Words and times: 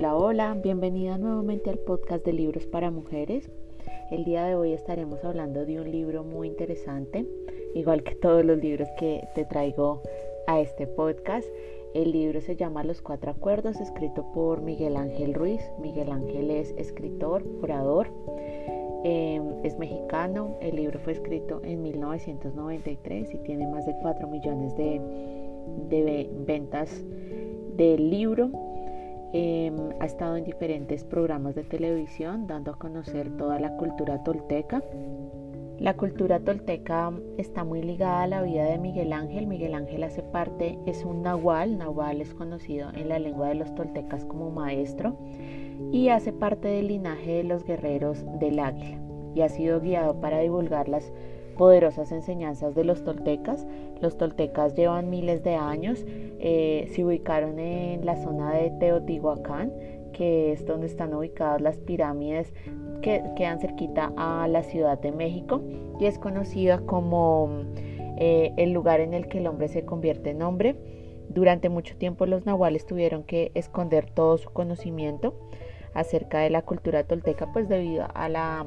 Hola, 0.00 0.16
hola, 0.16 0.54
bienvenida 0.54 1.18
nuevamente 1.18 1.68
al 1.68 1.76
podcast 1.76 2.24
de 2.24 2.32
libros 2.32 2.64
para 2.64 2.90
mujeres. 2.90 3.50
El 4.10 4.24
día 4.24 4.46
de 4.46 4.54
hoy 4.54 4.72
estaremos 4.72 5.22
hablando 5.26 5.66
de 5.66 5.78
un 5.78 5.90
libro 5.90 6.24
muy 6.24 6.48
interesante, 6.48 7.26
igual 7.74 8.02
que 8.02 8.14
todos 8.14 8.42
los 8.42 8.56
libros 8.56 8.88
que 8.98 9.28
te 9.34 9.44
traigo 9.44 10.00
a 10.46 10.58
este 10.58 10.86
podcast. 10.86 11.46
El 11.92 12.12
libro 12.12 12.40
se 12.40 12.56
llama 12.56 12.82
Los 12.82 13.02
Cuatro 13.02 13.30
Acuerdos, 13.30 13.78
escrito 13.78 14.24
por 14.32 14.62
Miguel 14.62 14.96
Ángel 14.96 15.34
Ruiz. 15.34 15.60
Miguel 15.78 16.10
Ángel 16.10 16.50
es 16.50 16.72
escritor, 16.78 17.44
orador, 17.60 18.08
em, 19.04 19.44
es 19.64 19.78
mexicano. 19.78 20.56
El 20.62 20.76
libro 20.76 20.98
fue 21.00 21.12
escrito 21.12 21.60
en 21.62 21.82
1993 21.82 23.34
y 23.34 23.38
tiene 23.40 23.66
más 23.66 23.84
de 23.84 23.94
4 24.00 24.26
millones 24.28 24.74
de, 24.76 24.98
de 25.90 26.30
ventas 26.46 27.04
del 27.76 28.08
libro. 28.08 28.69
Em, 29.32 29.76
ha 30.00 30.06
estado 30.06 30.36
en 30.36 30.44
diferentes 30.44 31.04
programas 31.04 31.54
de 31.54 31.62
televisión 31.62 32.46
dando 32.46 32.72
a 32.72 32.78
conocer 32.78 33.36
toda 33.36 33.60
la 33.60 33.76
cultura 33.76 34.22
tolteca. 34.24 34.82
La 35.78 35.96
cultura 35.96 36.40
tolteca 36.40 37.12
está 37.38 37.64
muy 37.64 37.82
ligada 37.82 38.22
a 38.22 38.26
la 38.26 38.42
vida 38.42 38.64
de 38.64 38.78
Miguel 38.78 39.12
Ángel. 39.12 39.46
Miguel 39.46 39.74
Ángel 39.74 40.02
hace 40.02 40.22
parte, 40.22 40.78
es 40.84 41.04
un 41.04 41.22
nahual. 41.22 41.78
Nahual 41.78 42.20
es 42.20 42.34
conocido 42.34 42.90
en 42.94 43.08
la 43.08 43.18
lengua 43.18 43.48
de 43.48 43.54
los 43.54 43.74
toltecas 43.74 44.24
como 44.24 44.50
maestro 44.50 45.16
y 45.92 46.08
hace 46.08 46.32
parte 46.32 46.68
del 46.68 46.88
linaje 46.88 47.36
de 47.36 47.44
los 47.44 47.64
guerreros 47.64 48.24
del 48.40 48.58
águila 48.58 49.00
y 49.34 49.42
ha 49.42 49.48
sido 49.48 49.80
guiado 49.80 50.20
para 50.20 50.40
divulgar 50.40 50.88
las 50.88 51.12
poderosas 51.56 52.12
enseñanzas 52.12 52.74
de 52.74 52.84
los 52.84 53.04
toltecas. 53.04 53.66
Los 54.00 54.16
toltecas 54.16 54.74
llevan 54.74 55.10
miles 55.10 55.42
de 55.42 55.54
años, 55.54 56.04
eh, 56.06 56.90
se 56.94 57.04
ubicaron 57.04 57.58
en 57.58 58.04
la 58.04 58.16
zona 58.16 58.54
de 58.54 58.70
Teotihuacán, 58.70 59.72
que 60.12 60.52
es 60.52 60.66
donde 60.66 60.86
están 60.86 61.14
ubicadas 61.14 61.60
las 61.60 61.78
pirámides 61.78 62.52
que 63.02 63.22
quedan 63.36 63.60
cerquita 63.60 64.12
a 64.16 64.46
la 64.48 64.62
Ciudad 64.62 64.98
de 64.98 65.12
México 65.12 65.62
y 65.98 66.06
es 66.06 66.18
conocida 66.18 66.80
como 66.80 67.64
eh, 68.18 68.52
el 68.56 68.72
lugar 68.72 69.00
en 69.00 69.14
el 69.14 69.28
que 69.28 69.38
el 69.38 69.46
hombre 69.46 69.68
se 69.68 69.84
convierte 69.84 70.30
en 70.30 70.42
hombre. 70.42 70.76
Durante 71.28 71.68
mucho 71.68 71.96
tiempo 71.96 72.26
los 72.26 72.44
nahuales 72.44 72.86
tuvieron 72.86 73.22
que 73.22 73.52
esconder 73.54 74.10
todo 74.10 74.36
su 74.36 74.50
conocimiento 74.50 75.34
acerca 75.94 76.40
de 76.40 76.50
la 76.50 76.62
cultura 76.62 77.04
tolteca, 77.04 77.52
pues 77.52 77.68
debido 77.68 78.06
a 78.14 78.28
la, 78.28 78.66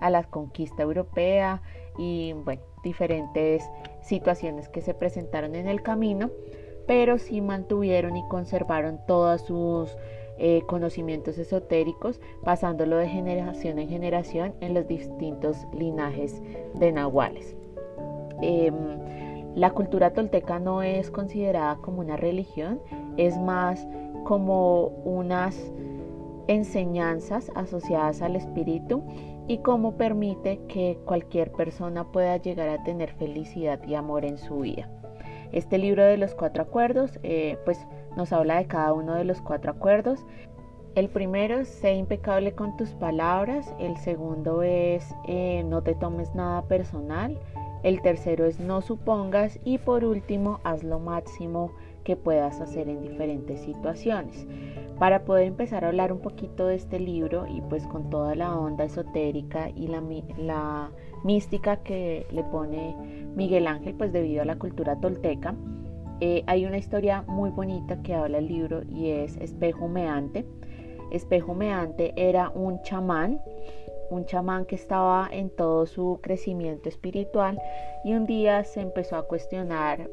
a 0.00 0.10
la 0.10 0.24
conquista 0.24 0.82
europea, 0.82 1.62
y 2.00 2.32
bueno, 2.32 2.62
diferentes 2.82 3.62
situaciones 4.00 4.70
que 4.70 4.80
se 4.80 4.94
presentaron 4.94 5.54
en 5.54 5.68
el 5.68 5.82
camino, 5.82 6.30
pero 6.86 7.18
sí 7.18 7.42
mantuvieron 7.42 8.16
y 8.16 8.26
conservaron 8.28 9.00
todos 9.06 9.42
sus 9.42 9.94
eh, 10.38 10.62
conocimientos 10.66 11.36
esotéricos, 11.36 12.18
pasándolo 12.42 12.96
de 12.96 13.06
generación 13.06 13.78
en 13.78 13.90
generación 13.90 14.54
en 14.60 14.72
los 14.72 14.88
distintos 14.88 15.66
linajes 15.74 16.40
de 16.74 16.90
nahuales. 16.90 17.54
Em, 18.40 18.74
la 19.54 19.72
cultura 19.72 20.14
tolteca 20.14 20.58
no 20.58 20.82
es 20.82 21.10
considerada 21.10 21.76
como 21.82 22.00
una 22.00 22.16
religión, 22.16 22.80
es 23.18 23.36
más 23.36 23.86
como 24.24 24.86
unas 25.04 25.54
enseñanzas 26.46 27.52
asociadas 27.54 28.22
al 28.22 28.36
espíritu 28.36 29.02
y 29.50 29.58
cómo 29.58 29.96
permite 29.96 30.60
que 30.68 30.96
cualquier 31.04 31.50
persona 31.50 32.04
pueda 32.12 32.36
llegar 32.36 32.68
a 32.68 32.84
tener 32.84 33.12
felicidad 33.14 33.82
y 33.82 33.96
amor 33.96 34.24
en 34.24 34.38
su 34.38 34.60
vida. 34.60 34.88
Este 35.50 35.76
libro 35.76 36.04
de 36.04 36.16
los 36.18 36.36
cuatro 36.36 36.62
acuerdos, 36.62 37.18
eh, 37.24 37.58
pues 37.64 37.84
nos 38.16 38.32
habla 38.32 38.58
de 38.58 38.68
cada 38.68 38.92
uno 38.92 39.16
de 39.16 39.24
los 39.24 39.40
cuatro 39.40 39.72
acuerdos. 39.72 40.24
El 40.94 41.08
primero 41.08 41.58
es 41.58 41.68
sé 41.68 41.94
impecable 41.94 42.52
con 42.52 42.76
tus 42.76 42.90
palabras, 42.90 43.74
el 43.80 43.96
segundo 43.96 44.62
es 44.62 45.04
eh, 45.26 45.64
no 45.66 45.82
te 45.82 45.96
tomes 45.96 46.32
nada 46.32 46.62
personal, 46.68 47.36
el 47.82 48.02
tercero 48.02 48.46
es 48.46 48.60
no 48.60 48.82
supongas 48.82 49.58
y 49.64 49.78
por 49.78 50.04
último 50.04 50.60
haz 50.62 50.84
lo 50.84 51.00
máximo 51.00 51.72
que 52.10 52.16
puedas 52.16 52.60
hacer 52.60 52.88
en 52.88 53.02
diferentes 53.02 53.60
situaciones. 53.60 54.44
Para 54.98 55.24
poder 55.24 55.46
empezar 55.46 55.84
a 55.84 55.88
hablar 55.88 56.12
un 56.12 56.18
poquito 56.18 56.66
de 56.66 56.74
este 56.74 56.98
libro 56.98 57.46
y 57.46 57.60
pues 57.60 57.86
con 57.86 58.10
toda 58.10 58.34
la 58.34 58.56
onda 58.56 58.84
esotérica 58.84 59.70
y 59.70 59.86
la, 59.86 60.02
la 60.36 60.90
mística 61.22 61.76
que 61.84 62.26
le 62.32 62.42
pone 62.42 62.96
Miguel 63.36 63.68
Ángel 63.68 63.94
pues 63.94 64.12
debido 64.12 64.42
a 64.42 64.44
la 64.44 64.58
cultura 64.58 64.96
tolteca, 64.96 65.54
eh, 66.20 66.42
hay 66.48 66.66
una 66.66 66.78
historia 66.78 67.22
muy 67.28 67.50
bonita 67.50 68.02
que 68.02 68.12
habla 68.12 68.38
el 68.38 68.48
libro 68.48 68.82
y 68.88 69.10
es 69.10 69.36
Espejo 69.36 69.86
Meante. 69.86 70.44
Espejo 71.12 71.54
Meante 71.54 72.12
era 72.16 72.50
un 72.50 72.82
chamán 72.82 73.40
un 74.10 74.26
chamán 74.26 74.64
que 74.64 74.74
estaba 74.74 75.28
en 75.30 75.50
todo 75.50 75.86
su 75.86 76.18
crecimiento 76.20 76.88
espiritual 76.88 77.60
y 78.04 78.14
un 78.14 78.26
día 78.26 78.64
se 78.64 78.80
empezó 78.80 79.14
a 79.14 79.28
cuestionar 79.28 80.10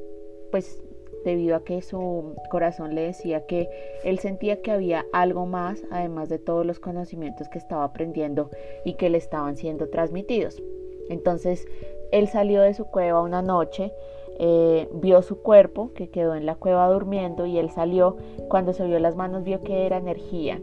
pues 0.52 0.82
debido 1.26 1.56
a 1.56 1.64
que 1.64 1.82
su 1.82 2.36
corazón 2.50 2.96
le 2.96 3.02
decía 3.02 3.46
que 3.46 3.70
él 4.04 4.20
sentía 4.20 4.62
que 4.62 4.72
había 4.72 5.06
algo 5.14 5.46
más 5.46 5.84
además 5.92 6.30
de 6.30 6.40
todos 6.40 6.66
los 6.66 6.80
conocimientos 6.80 7.50
que 7.50 7.58
estaba 7.58 7.84
aprendiendo 7.84 8.50
y 8.86 8.94
que 8.94 9.10
le 9.10 9.18
estaban 9.18 9.58
siendo 9.58 9.90
transmitidos. 9.90 10.62
Entonces 11.10 11.68
él 12.12 12.28
salió 12.28 12.62
de 12.62 12.74
su 12.74 12.86
cueva 12.86 13.22
una 13.22 13.42
noche, 13.42 13.92
eh, 14.40 14.88
vio 14.94 15.22
su 15.22 15.42
cuerpo 15.42 15.92
que 15.94 16.10
quedó 16.10 16.36
en 16.36 16.46
la 16.46 16.56
cueva 16.56 16.88
durmiendo 16.90 17.46
y 17.46 17.58
él 17.58 17.72
salió, 17.72 18.18
cuando 18.50 18.74
se 18.74 18.86
vio 18.86 19.00
las 19.00 19.16
manos 19.16 19.44
vio 19.44 19.64
que 19.64 19.86
era 19.86 19.98
energía 19.98 20.60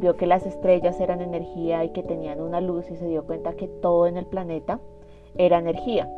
vio 0.00 0.16
que 0.16 0.26
las 0.26 0.46
estrellas 0.46 0.98
eran 1.00 1.20
energía 1.20 1.84
y 1.84 1.90
que 1.90 2.02
tenían 2.02 2.40
una 2.40 2.60
luz 2.60 2.90
y 2.90 2.96
se 2.96 3.06
dio 3.06 3.24
cuenta 3.24 3.52
que 3.52 3.68
todo 3.68 4.06
en 4.06 4.16
el 4.16 4.26
planeta 4.26 4.80
era 5.36 5.58
energía. 5.58 6.10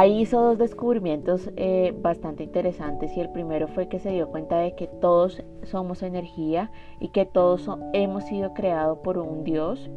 Ahí 0.00 0.20
hizo 0.20 0.40
dos 0.40 0.58
descubrimientos 0.58 1.50
eh, 1.56 1.92
bastante 2.00 2.44
interesantes 2.44 3.16
y 3.16 3.20
el 3.20 3.30
primero 3.30 3.66
fue 3.66 3.88
que 3.88 3.98
se 3.98 4.12
dio 4.12 4.28
cuenta 4.28 4.56
de 4.58 4.76
que 4.76 4.86
todos 4.86 5.42
somos 5.64 6.04
energía 6.04 6.70
y 7.00 7.08
que 7.08 7.26
todos 7.26 7.68
hemos 7.92 8.22
sido 8.22 8.54
creados 8.54 8.98
por 8.98 9.18
un 9.18 9.42
Dios 9.42 9.90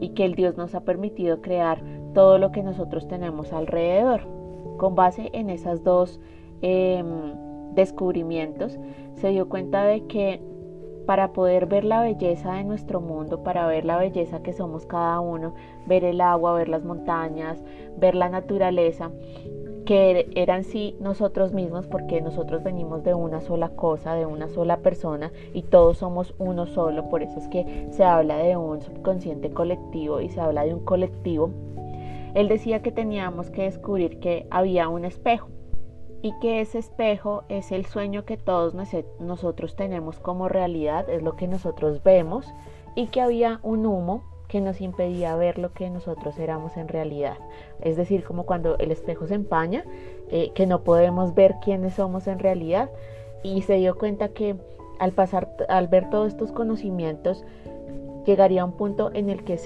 y 0.00 0.14
que 0.14 0.24
el 0.24 0.34
Dios 0.34 0.56
nos 0.56 0.74
ha 0.74 0.80
permitido 0.80 1.42
crear 1.42 1.82
todo 2.14 2.38
lo 2.38 2.52
que 2.52 2.62
nosotros 2.62 3.06
tenemos 3.06 3.52
alrededor. 3.52 4.22
Con 4.78 4.94
base 4.94 5.28
en 5.34 5.50
esos 5.50 5.84
dos 5.84 6.22
em, 6.62 7.04
descubrimientos 7.74 8.78
se 9.16 9.28
dio 9.28 9.50
cuenta 9.50 9.84
de 9.84 10.06
que 10.06 10.40
para 11.06 11.32
poder 11.32 11.66
ver 11.66 11.84
la 11.84 12.00
belleza 12.00 12.54
de 12.54 12.64
nuestro 12.64 13.00
mundo, 13.00 13.42
para 13.42 13.66
ver 13.66 13.84
la 13.84 13.98
belleza 13.98 14.42
que 14.42 14.52
somos 14.52 14.86
cada 14.86 15.20
uno, 15.20 15.54
ver 15.86 16.04
el 16.04 16.20
agua, 16.20 16.54
ver 16.54 16.68
las 16.68 16.84
montañas, 16.84 17.62
ver 17.96 18.14
la 18.14 18.28
naturaleza, 18.28 19.10
que 19.84 20.30
eran 20.34 20.64
sí 20.64 20.96
nosotros 21.00 21.52
mismos, 21.52 21.86
porque 21.86 22.20
nosotros 22.20 22.62
venimos 22.62 23.04
de 23.04 23.14
una 23.14 23.40
sola 23.40 23.68
cosa, 23.70 24.14
de 24.14 24.26
una 24.26 24.48
sola 24.48 24.78
persona, 24.78 25.30
y 25.52 25.62
todos 25.62 25.98
somos 25.98 26.34
uno 26.38 26.66
solo, 26.66 27.08
por 27.10 27.22
eso 27.22 27.38
es 27.38 27.48
que 27.48 27.88
se 27.90 28.04
habla 28.04 28.38
de 28.38 28.56
un 28.56 28.80
subconsciente 28.80 29.50
colectivo 29.50 30.20
y 30.20 30.30
se 30.30 30.40
habla 30.40 30.64
de 30.64 30.74
un 30.74 30.84
colectivo. 30.84 31.50
Él 32.34 32.48
decía 32.48 32.82
que 32.82 32.92
teníamos 32.92 33.50
que 33.50 33.62
descubrir 33.62 34.18
que 34.18 34.46
había 34.50 34.88
un 34.88 35.04
espejo 35.04 35.48
y 36.24 36.32
que 36.40 36.62
ese 36.62 36.78
espejo 36.78 37.44
es 37.50 37.70
el 37.70 37.84
sueño 37.84 38.24
que 38.24 38.38
todos 38.38 38.74
nosotros 39.20 39.76
tenemos 39.76 40.20
como 40.20 40.48
realidad, 40.48 41.06
es 41.10 41.22
lo 41.22 41.36
que 41.36 41.46
nosotros 41.46 42.02
vemos 42.02 42.46
y 42.94 43.08
que 43.08 43.20
había 43.20 43.60
un 43.62 43.84
humo 43.84 44.24
que 44.48 44.62
nos 44.62 44.80
impedía 44.80 45.36
ver 45.36 45.58
lo 45.58 45.74
que 45.74 45.90
nosotros 45.90 46.38
éramos 46.38 46.78
en 46.78 46.88
realidad. 46.88 47.36
Es 47.82 47.98
decir, 47.98 48.24
como 48.24 48.46
cuando 48.46 48.78
el 48.78 48.90
espejo 48.90 49.26
se 49.26 49.34
empaña, 49.34 49.84
eh, 50.30 50.50
que 50.54 50.66
no 50.66 50.82
podemos 50.82 51.34
ver 51.34 51.56
quiénes 51.62 51.92
somos 51.92 52.26
en 52.26 52.38
realidad 52.38 52.88
y 53.42 53.60
se 53.60 53.74
dio 53.74 53.98
cuenta 53.98 54.28
que 54.30 54.56
al 54.98 55.12
pasar, 55.12 55.54
al 55.68 55.88
ver 55.88 56.08
todos 56.08 56.28
estos 56.28 56.52
conocimientos, 56.52 57.44
llegaría 58.24 58.64
un 58.64 58.72
punto 58.72 59.10
en 59.14 59.30
el 59.30 59.44
que 59.44 59.58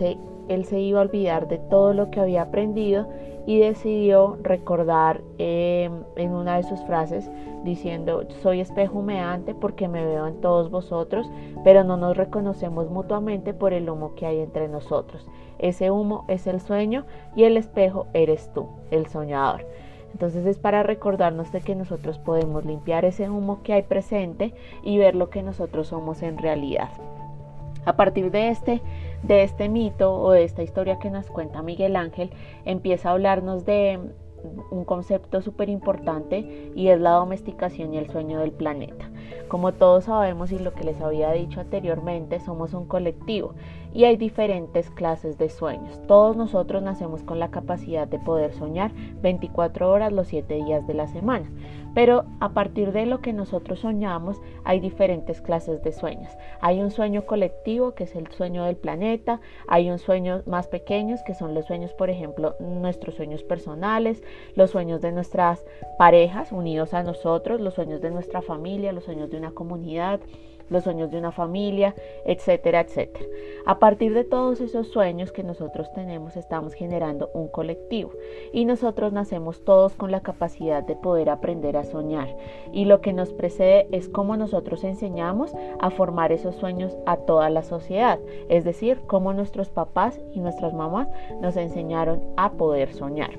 él 0.48 0.64
se 0.64 0.80
iba 0.80 1.00
a 1.00 1.02
olvidar 1.02 1.48
de 1.48 1.58
todo 1.58 1.92
lo 1.92 2.10
que 2.10 2.20
había 2.20 2.42
aprendido 2.42 3.08
y 3.46 3.58
decidió 3.60 4.36
recordar 4.42 5.22
em, 5.38 6.02
en 6.16 6.32
una 6.32 6.56
de 6.56 6.64
sus 6.64 6.80
frases 6.84 7.30
diciendo, 7.64 8.24
soy 8.42 8.60
espejo 8.60 8.98
humeante 8.98 9.54
porque 9.54 9.88
me 9.88 10.04
veo 10.04 10.26
en 10.26 10.40
todos 10.42 10.70
vosotros, 10.70 11.30
pero 11.64 11.82
no 11.82 11.96
nos 11.96 12.16
reconocemos 12.16 12.90
mutuamente 12.90 13.54
por 13.54 13.72
el 13.72 13.88
humo 13.88 14.14
que 14.14 14.26
hay 14.26 14.40
entre 14.40 14.68
nosotros. 14.68 15.26
Ese 15.58 15.90
humo 15.90 16.26
es 16.28 16.46
el 16.46 16.60
sueño 16.60 17.06
y 17.36 17.44
el 17.44 17.56
espejo 17.56 18.06
eres 18.12 18.52
tú, 18.52 18.66
el 18.90 19.06
soñador. 19.06 19.64
Entonces 20.12 20.44
es 20.46 20.58
para 20.58 20.82
recordarnos 20.82 21.50
de 21.50 21.60
que 21.60 21.74
nosotros 21.74 22.18
podemos 22.18 22.64
limpiar 22.64 23.04
ese 23.04 23.30
humo 23.30 23.62
que 23.62 23.72
hay 23.72 23.82
presente 23.82 24.54
y 24.82 24.98
ver 24.98 25.14
lo 25.14 25.30
que 25.30 25.42
nosotros 25.42 25.88
somos 25.88 26.22
en 26.22 26.38
realidad. 26.38 26.90
A 27.88 27.96
partir 27.96 28.30
de 28.30 28.50
este, 28.50 28.82
de 29.22 29.44
este 29.44 29.70
mito 29.70 30.12
o 30.12 30.32
de 30.32 30.44
esta 30.44 30.62
historia 30.62 30.98
que 30.98 31.10
nos 31.10 31.30
cuenta 31.30 31.62
Miguel 31.62 31.96
Ángel, 31.96 32.30
empieza 32.66 33.08
a 33.08 33.12
hablarnos 33.12 33.64
de, 33.64 33.98
un 34.70 34.84
concepto 34.84 35.40
súper 35.42 35.68
importante 35.68 36.70
y 36.74 36.88
es 36.88 37.00
la 37.00 37.12
domesticación 37.12 37.94
y 37.94 37.98
el 37.98 38.10
sueño 38.10 38.40
del 38.40 38.52
planeta. 38.52 39.10
Como 39.48 39.72
todos 39.72 40.04
sabemos 40.04 40.52
y 40.52 40.58
lo 40.58 40.74
que 40.74 40.84
les 40.84 41.00
había 41.00 41.32
dicho 41.32 41.60
anteriormente, 41.60 42.40
somos 42.40 42.74
un 42.74 42.86
colectivo 42.86 43.54
y 43.94 44.04
hay 44.04 44.16
diferentes 44.16 44.90
clases 44.90 45.38
de 45.38 45.48
sueños. 45.48 46.00
Todos 46.06 46.36
nosotros 46.36 46.82
nacemos 46.82 47.22
con 47.22 47.38
la 47.38 47.50
capacidad 47.50 48.06
de 48.06 48.18
poder 48.18 48.52
soñar 48.52 48.92
24 49.22 49.90
horas 49.90 50.12
los 50.12 50.28
7 50.28 50.54
días 50.54 50.86
de 50.86 50.94
la 50.94 51.08
semana. 51.08 51.50
Pero 51.98 52.26
a 52.38 52.50
partir 52.50 52.92
de 52.92 53.06
lo 53.06 53.20
que 53.20 53.32
nosotros 53.32 53.80
soñamos 53.80 54.40
hay 54.62 54.78
diferentes 54.78 55.40
clases 55.40 55.82
de 55.82 55.90
sueños. 55.90 56.30
Hay 56.60 56.80
un 56.80 56.92
sueño 56.92 57.26
colectivo 57.26 57.96
que 57.96 58.04
es 58.04 58.14
el 58.14 58.28
sueño 58.28 58.62
del 58.62 58.76
planeta, 58.76 59.40
hay 59.66 59.90
un 59.90 59.98
sueño 59.98 60.42
más 60.46 60.68
pequeños 60.68 61.20
que 61.26 61.34
son 61.34 61.54
los 61.54 61.66
sueños, 61.66 61.92
por 61.94 62.08
ejemplo, 62.08 62.54
nuestros 62.60 63.16
sueños 63.16 63.42
personales, 63.42 64.22
los 64.54 64.70
sueños 64.70 65.00
de 65.00 65.10
nuestras 65.10 65.66
parejas 65.98 66.52
unidos 66.52 66.94
a 66.94 67.02
nosotros, 67.02 67.60
los 67.60 67.74
sueños 67.74 68.00
de 68.00 68.12
nuestra 68.12 68.42
familia, 68.42 68.92
los 68.92 69.02
sueños 69.02 69.28
de 69.28 69.38
una 69.38 69.50
comunidad 69.50 70.20
los 70.70 70.84
sueños 70.84 71.10
de 71.10 71.18
una 71.18 71.32
familia, 71.32 71.94
etcétera, 72.24 72.80
etcétera. 72.80 73.26
A 73.66 73.78
partir 73.78 74.14
de 74.14 74.24
todos 74.24 74.60
esos 74.60 74.88
sueños 74.88 75.32
que 75.32 75.42
nosotros 75.42 75.92
tenemos, 75.92 76.36
estamos 76.36 76.74
generando 76.74 77.30
un 77.34 77.48
colectivo 77.48 78.12
y 78.52 78.64
nosotros 78.64 79.12
nacemos 79.12 79.64
todos 79.64 79.94
con 79.94 80.10
la 80.10 80.20
capacidad 80.20 80.82
de 80.82 80.96
poder 80.96 81.30
aprender 81.30 81.76
a 81.76 81.84
soñar. 81.84 82.34
Y 82.72 82.84
lo 82.84 83.00
que 83.00 83.12
nos 83.12 83.32
precede 83.32 83.88
es 83.92 84.08
cómo 84.08 84.36
nosotros 84.36 84.84
enseñamos 84.84 85.52
a 85.80 85.90
formar 85.90 86.32
esos 86.32 86.54
sueños 86.56 86.96
a 87.06 87.16
toda 87.16 87.50
la 87.50 87.62
sociedad, 87.62 88.18
es 88.48 88.64
decir, 88.64 89.00
cómo 89.06 89.32
nuestros 89.32 89.70
papás 89.70 90.20
y 90.32 90.40
nuestras 90.40 90.72
mamás 90.72 91.08
nos 91.40 91.56
enseñaron 91.56 92.22
a 92.36 92.52
poder 92.52 92.92
soñar. 92.92 93.38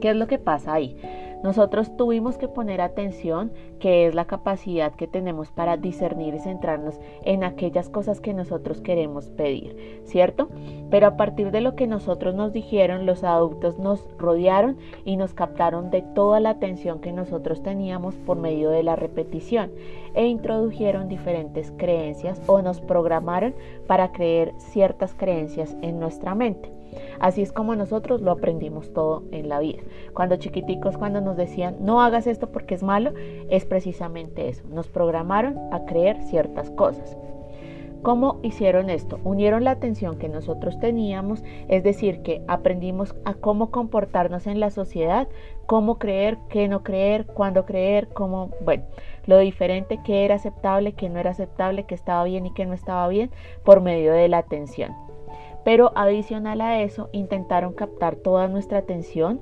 ¿Qué 0.00 0.10
es 0.10 0.16
lo 0.16 0.26
que 0.26 0.38
pasa 0.38 0.74
ahí? 0.74 0.96
Nosotros 1.42 1.96
tuvimos 1.96 2.38
que 2.38 2.48
poner 2.48 2.80
atención, 2.80 3.52
que 3.80 4.06
es 4.06 4.14
la 4.14 4.26
capacidad 4.26 4.92
que 4.94 5.06
tenemos 5.06 5.50
para 5.50 5.76
discernir 5.76 6.34
y 6.34 6.38
centrarnos 6.38 7.00
en 7.24 7.42
aquellas 7.42 7.88
cosas 7.88 8.20
que 8.20 8.32
nosotros 8.32 8.80
queremos 8.80 9.28
pedir, 9.28 10.02
¿cierto? 10.04 10.48
Pero 10.90 11.06
a 11.08 11.16
partir 11.16 11.50
de 11.50 11.60
lo 11.60 11.74
que 11.74 11.86
nosotros 11.86 12.34
nos 12.34 12.52
dijeron, 12.52 13.06
los 13.06 13.24
adultos 13.24 13.78
nos 13.78 14.06
rodearon 14.18 14.78
y 15.04 15.16
nos 15.16 15.34
captaron 15.34 15.90
de 15.90 16.02
toda 16.02 16.38
la 16.38 16.50
atención 16.50 17.00
que 17.00 17.12
nosotros 17.12 17.62
teníamos 17.62 18.14
por 18.16 18.36
medio 18.36 18.70
de 18.70 18.82
la 18.82 18.96
repetición 18.96 19.72
e 20.14 20.26
introdujeron 20.26 21.08
diferentes 21.08 21.72
creencias 21.76 22.40
o 22.46 22.62
nos 22.62 22.80
programaron 22.80 23.54
para 23.86 24.12
creer 24.12 24.52
ciertas 24.58 25.14
creencias 25.14 25.76
en 25.82 25.98
nuestra 25.98 26.34
mente. 26.34 26.81
Así 27.20 27.42
es 27.42 27.52
como 27.52 27.74
nosotros 27.76 28.20
lo 28.20 28.32
aprendimos 28.32 28.92
todo 28.92 29.24
en 29.30 29.48
la 29.48 29.58
vida. 29.58 29.82
Cuando 30.14 30.36
chiquiticos, 30.36 30.98
cuando 30.98 31.20
nos 31.20 31.36
decían, 31.36 31.76
no 31.80 32.00
hagas 32.00 32.26
esto 32.26 32.50
porque 32.50 32.74
es 32.74 32.82
malo, 32.82 33.12
es 33.48 33.64
precisamente 33.64 34.48
eso. 34.48 34.64
Nos 34.68 34.88
programaron 34.88 35.58
a 35.72 35.84
creer 35.84 36.22
ciertas 36.22 36.70
cosas. 36.70 37.16
¿Cómo 38.02 38.40
hicieron 38.42 38.90
esto? 38.90 39.20
Unieron 39.22 39.62
la 39.62 39.70
atención 39.70 40.18
que 40.18 40.28
nosotros 40.28 40.76
teníamos, 40.80 41.44
es 41.68 41.84
decir, 41.84 42.22
que 42.22 42.42
aprendimos 42.48 43.14
a 43.24 43.34
cómo 43.34 43.70
comportarnos 43.70 44.48
en 44.48 44.58
la 44.58 44.70
sociedad, 44.70 45.28
cómo 45.66 46.00
creer, 46.00 46.36
qué 46.48 46.66
no 46.66 46.82
creer, 46.82 47.26
cuándo 47.26 47.64
creer, 47.64 48.08
cómo, 48.08 48.50
bueno, 48.64 48.82
lo 49.26 49.38
diferente 49.38 50.00
que 50.04 50.24
era 50.24 50.34
aceptable, 50.34 50.94
que 50.94 51.08
no 51.08 51.20
era 51.20 51.30
aceptable, 51.30 51.84
que 51.84 51.94
estaba 51.94 52.24
bien 52.24 52.44
y 52.44 52.52
que 52.52 52.66
no 52.66 52.74
estaba 52.74 53.06
bien, 53.06 53.30
por 53.64 53.80
medio 53.80 54.12
de 54.12 54.28
la 54.28 54.38
atención. 54.38 55.11
Pero 55.64 55.92
adicional 55.94 56.60
a 56.60 56.80
eso, 56.80 57.08
intentaron 57.12 57.72
captar 57.72 58.16
toda 58.16 58.48
nuestra 58.48 58.78
atención 58.78 59.40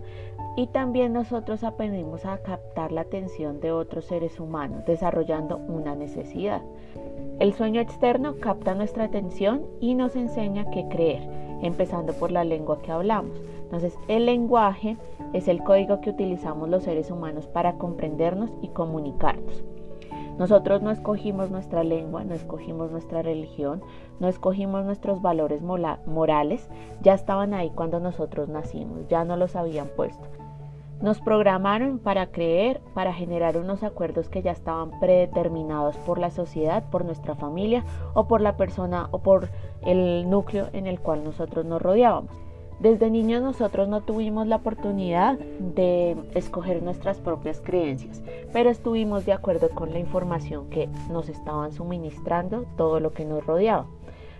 y 0.57 0.67
también 0.67 1.13
nosotros 1.13 1.65
aprendimos 1.65 2.27
a 2.27 2.39
captar 2.39 2.93
la 2.93 3.03
atención 3.03 3.61
de 3.61 3.73
otros 3.73 4.05
seres 4.05 4.41
humanos, 4.41 4.85
desarrollando 4.85 5.57
una 5.57 5.95
necesidad. 5.95 6.63
El 7.39 7.55
sueño 7.55 7.81
externo 7.81 8.37
capta 8.41 8.75
nuestra 8.75 9.05
atención 9.05 9.63
y 9.81 9.95
nos 9.95 10.17
enseña 10.17 10.71
qué 10.71 10.87
creer, 10.89 11.23
empezando 11.63 12.13
por 12.13 12.31
la 12.31 12.45
lengua 12.45 12.83
que 12.83 12.93
hablamos. 12.93 13.41
Entonces, 13.63 13.97
el 14.09 14.27
lenguaje 14.27 14.97
es 15.33 15.49
el 15.49 15.63
código 15.63 16.01
que 16.01 16.11
utilizamos 16.11 16.69
los 16.69 16.83
seres 16.83 17.11
humanos 17.11 17.47
para 17.47 17.75
comprendernos 17.79 18.51
y 18.61 18.69
comunicarnos. 18.69 19.65
Nosotros 20.39 20.83
no 20.83 20.91
escogimos 20.91 21.51
nuestra 21.51 21.85
lengua, 21.85 22.25
no 22.25 22.35
escogimos 22.35 22.91
nuestra 22.91 23.23
religión, 23.23 23.83
no 24.21 24.29
escogimos 24.29 24.85
nuestros 24.85 25.21
valores 25.21 25.63
morales, 25.63 26.69
ya 27.03 27.15
estaban 27.15 27.55
ahí 27.55 27.71
cuando 27.75 27.99
nosotros 27.99 28.49
nacimos, 28.49 29.09
ya 29.09 29.25
no 29.25 29.37
los 29.37 29.57
habían 29.57 29.89
puesto. 29.89 30.29
Nos 31.01 31.19
programaron 31.19 31.99
para 31.99 32.27
creer, 32.27 32.83
para 32.93 33.15
generar 33.15 33.57
unos 33.57 33.83
acuerdos 33.83 34.29
que 34.29 34.43
ya 34.43 34.51
estaban 34.51 35.01
predeterminados 35.01 35.97
por 35.97 36.19
la 36.19 36.31
sociedad, 36.31 36.85
por 36.91 37.07
nuestra 37.07 37.35
familia 37.35 37.85
o 38.13 38.29
por 38.29 38.43
la 38.43 38.59
persona 38.59 39.09
o 39.11 39.21
por 39.21 39.49
el 39.81 40.29
núcleo 40.29 40.69
en 40.75 40.87
el 40.87 41.01
cual 41.01 41.25
nosotros 41.25 41.65
nos 41.65 41.81
rodeábamos. 41.81 42.51
Desde 42.81 43.11
niños 43.11 43.43
nosotros 43.43 43.89
no 43.89 44.01
tuvimos 44.01 44.47
la 44.47 44.57
oportunidad 44.57 45.39
de 45.39 46.17
escoger 46.35 46.83
nuestras 46.83 47.19
propias 47.21 47.61
creencias, 47.61 48.23
pero 48.55 48.71
estuvimos 48.71 49.27
de 49.27 49.35
acuerdo 49.35 49.69
con 49.71 49.93
la 49.93 49.99
información 49.99 50.71
que 50.71 50.89
nos 51.11 51.29
estaban 51.29 51.73
suministrando 51.73 52.65
todo 52.79 52.99
lo 52.99 53.13
que 53.13 53.27
nos 53.27 53.45
rodeaba. 53.45 53.87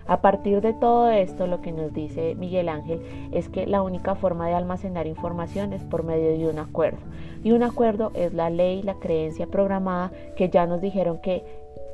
A 0.07 0.21
partir 0.21 0.61
de 0.61 0.73
todo 0.73 1.09
esto, 1.09 1.47
lo 1.47 1.61
que 1.61 1.71
nos 1.71 1.93
dice 1.93 2.35
Miguel 2.35 2.69
Ángel 2.69 3.01
es 3.31 3.49
que 3.49 3.65
la 3.67 3.81
única 3.81 4.15
forma 4.15 4.47
de 4.47 4.53
almacenar 4.53 5.07
información 5.07 5.73
es 5.73 5.83
por 5.83 6.03
medio 6.03 6.37
de 6.37 6.47
un 6.47 6.59
acuerdo. 6.59 6.99
Y 7.43 7.51
un 7.51 7.63
acuerdo 7.63 8.11
es 8.13 8.33
la 8.33 8.49
ley, 8.49 8.81
la 8.83 8.95
creencia 8.95 9.47
programada 9.47 10.11
que 10.35 10.49
ya 10.49 10.65
nos 10.65 10.81
dijeron 10.81 11.19
que 11.19 11.43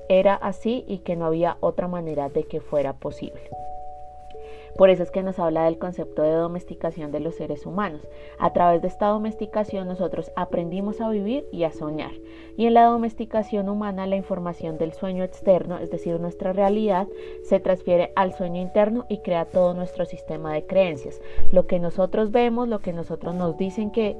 era 0.09 0.35
así 0.35 0.85
y 0.87 0.99
que 0.99 1.15
no 1.15 1.25
había 1.25 1.57
otra 1.59 1.87
manera 1.87 2.29
de 2.29 2.43
que 2.43 2.61
fuera 2.61 2.93
posible. 2.93 3.41
Por 4.77 4.89
eso 4.89 5.03
es 5.03 5.11
que 5.11 5.23
nos 5.23 5.39
habla 5.39 5.65
del 5.65 5.79
concepto 5.79 6.21
de 6.21 6.31
domesticación 6.31 7.11
de 7.11 7.19
los 7.19 7.35
seres 7.35 7.65
humanos. 7.65 8.07
A 8.37 8.53
través 8.53 8.81
de 8.81 8.87
esta 8.87 9.07
domesticación 9.07 9.87
nosotros 9.87 10.31
aprendimos 10.35 11.01
a 11.01 11.09
vivir 11.09 11.47
y 11.51 11.63
a 11.63 11.71
soñar. 11.71 12.11
Y 12.57 12.67
en 12.67 12.75
la 12.75 12.85
domesticación 12.85 13.69
humana 13.69 14.07
la 14.07 14.15
información 14.15 14.77
del 14.77 14.93
sueño 14.93 15.23
externo, 15.23 15.79
es 15.79 15.89
decir, 15.89 16.19
nuestra 16.19 16.53
realidad, 16.53 17.07
se 17.43 17.59
transfiere 17.59 18.11
al 18.15 18.33
sueño 18.33 18.61
interno 18.61 19.05
y 19.09 19.19
crea 19.19 19.45
todo 19.45 19.73
nuestro 19.73 20.05
sistema 20.05 20.53
de 20.53 20.65
creencias. 20.65 21.21
Lo 21.51 21.65
que 21.65 21.79
nosotros 21.79 22.31
vemos, 22.31 22.67
lo 22.67 22.79
que 22.79 22.93
nosotros 22.93 23.35
nos 23.35 23.57
dicen 23.57 23.91
que 23.91 24.15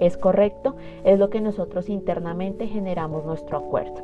es 0.00 0.16
correcto, 0.16 0.76
es 1.04 1.18
lo 1.18 1.30
que 1.30 1.40
nosotros 1.40 1.88
internamente 1.88 2.66
generamos 2.66 3.24
nuestro 3.24 3.58
acuerdo. 3.58 4.02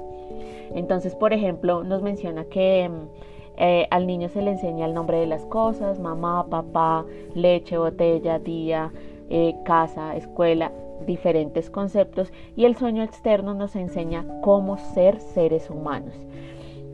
Entonces, 0.75 1.15
por 1.15 1.33
ejemplo, 1.33 1.83
nos 1.85 2.03
menciona 2.03 2.45
que 2.45 2.88
mm, 2.88 3.28
eh, 3.59 3.88
al 3.91 4.07
niño 4.07 4.29
se 4.29 4.41
le 4.41 4.53
enseña 4.53 4.87
el 4.87 4.95
nombre 4.95 5.19
de 5.19 5.27
las 5.27 5.45
cosas, 5.47 5.99
mamá, 5.99 6.47
papá, 6.49 7.05
leche, 7.35 7.77
botella, 7.77 8.38
día, 8.38 8.93
eh, 9.31 9.57
casa, 9.65 10.17
escuela, 10.17 10.73
diferentes 11.07 11.69
conceptos 11.69 12.33
y 12.57 12.65
el 12.65 12.77
sueño 12.77 13.03
externo 13.03 13.55
nos 13.55 13.77
enseña 13.77 14.25
cómo 14.43 14.79
ser 14.79 15.21
seres 15.21 15.71
humanos. 15.71 16.15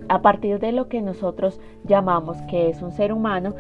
A 0.09 0.21
partir 0.21 0.59
de 0.59 0.73
lo 0.73 0.89
que 0.89 1.01
nosotros 1.01 1.61
llamamos 1.85 2.37
que 2.43 2.69
es 2.69 2.83
un 2.83 2.93
ser 2.93 3.13
humano, 3.13 3.55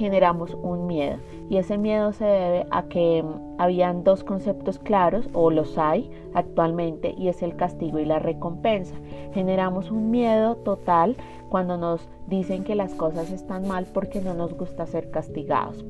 generamos 0.00 0.56
un 0.62 0.86
miedo 0.86 1.18
y 1.50 1.58
ese 1.58 1.76
miedo 1.76 2.14
se 2.14 2.24
debe 2.24 2.66
a 2.70 2.84
que 2.84 3.22
mm, 3.22 3.60
habían 3.60 4.02
dos 4.02 4.24
conceptos 4.24 4.78
claros 4.78 5.28
o 5.34 5.50
los 5.50 5.76
hay 5.76 6.10
actualmente 6.32 7.14
y 7.18 7.28
es 7.28 7.42
el 7.42 7.54
castigo 7.54 7.98
y 7.98 8.06
la 8.06 8.18
recompensa. 8.18 8.94
Generamos 9.34 9.90
un 9.90 10.10
miedo 10.10 10.56
total 10.56 11.16
cuando 11.50 11.76
nos 11.76 12.08
dicen 12.28 12.64
que 12.64 12.74
las 12.74 12.94
cosas 12.94 13.30
están 13.30 13.68
mal 13.68 13.86
porque 13.92 14.22
no 14.22 14.32
nos 14.32 14.54
gusta 14.54 14.86
ser 14.86 15.10
castigados. 15.10 15.84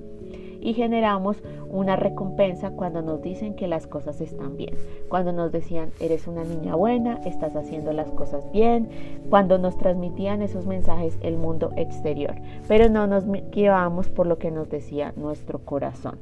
Y 0.61 0.75
generamos 0.75 1.43
una 1.71 1.97
recompensa 1.97 2.71
cuando 2.71 3.03
nos 3.03 3.23
dicen 3.23 3.55
que 3.55 3.67
las 3.67 3.87
cosas 3.87 4.21
están 4.21 4.57
bien. 4.57 4.75
Cuando 5.09 5.33
nos 5.33 5.53
decían, 5.53 5.91
eres 6.01 6.27
una 6.27 6.45
niña 6.45 6.75
buena, 6.75 7.21
estás 7.25 7.57
haciendo 7.57 7.93
las 7.93 8.11
cosas 8.13 8.51
bien. 8.53 8.89
Cuando 9.29 9.59
nos 9.59 9.77
transmitían 9.79 10.43
esos 10.43 10.67
mensajes 10.67 11.19
el 11.23 11.37
mundo 11.37 11.73
exterior. 11.77 12.35
Pero 12.69 12.89
no 12.89 13.07
nos 13.07 13.25
guiábamos 13.51 14.09
por 14.09 14.27
lo 14.27 14.39
que 14.39 14.51
nos 14.51 14.69
decía 14.69 15.13
nuestro 15.17 15.61
corazón. 15.61 16.19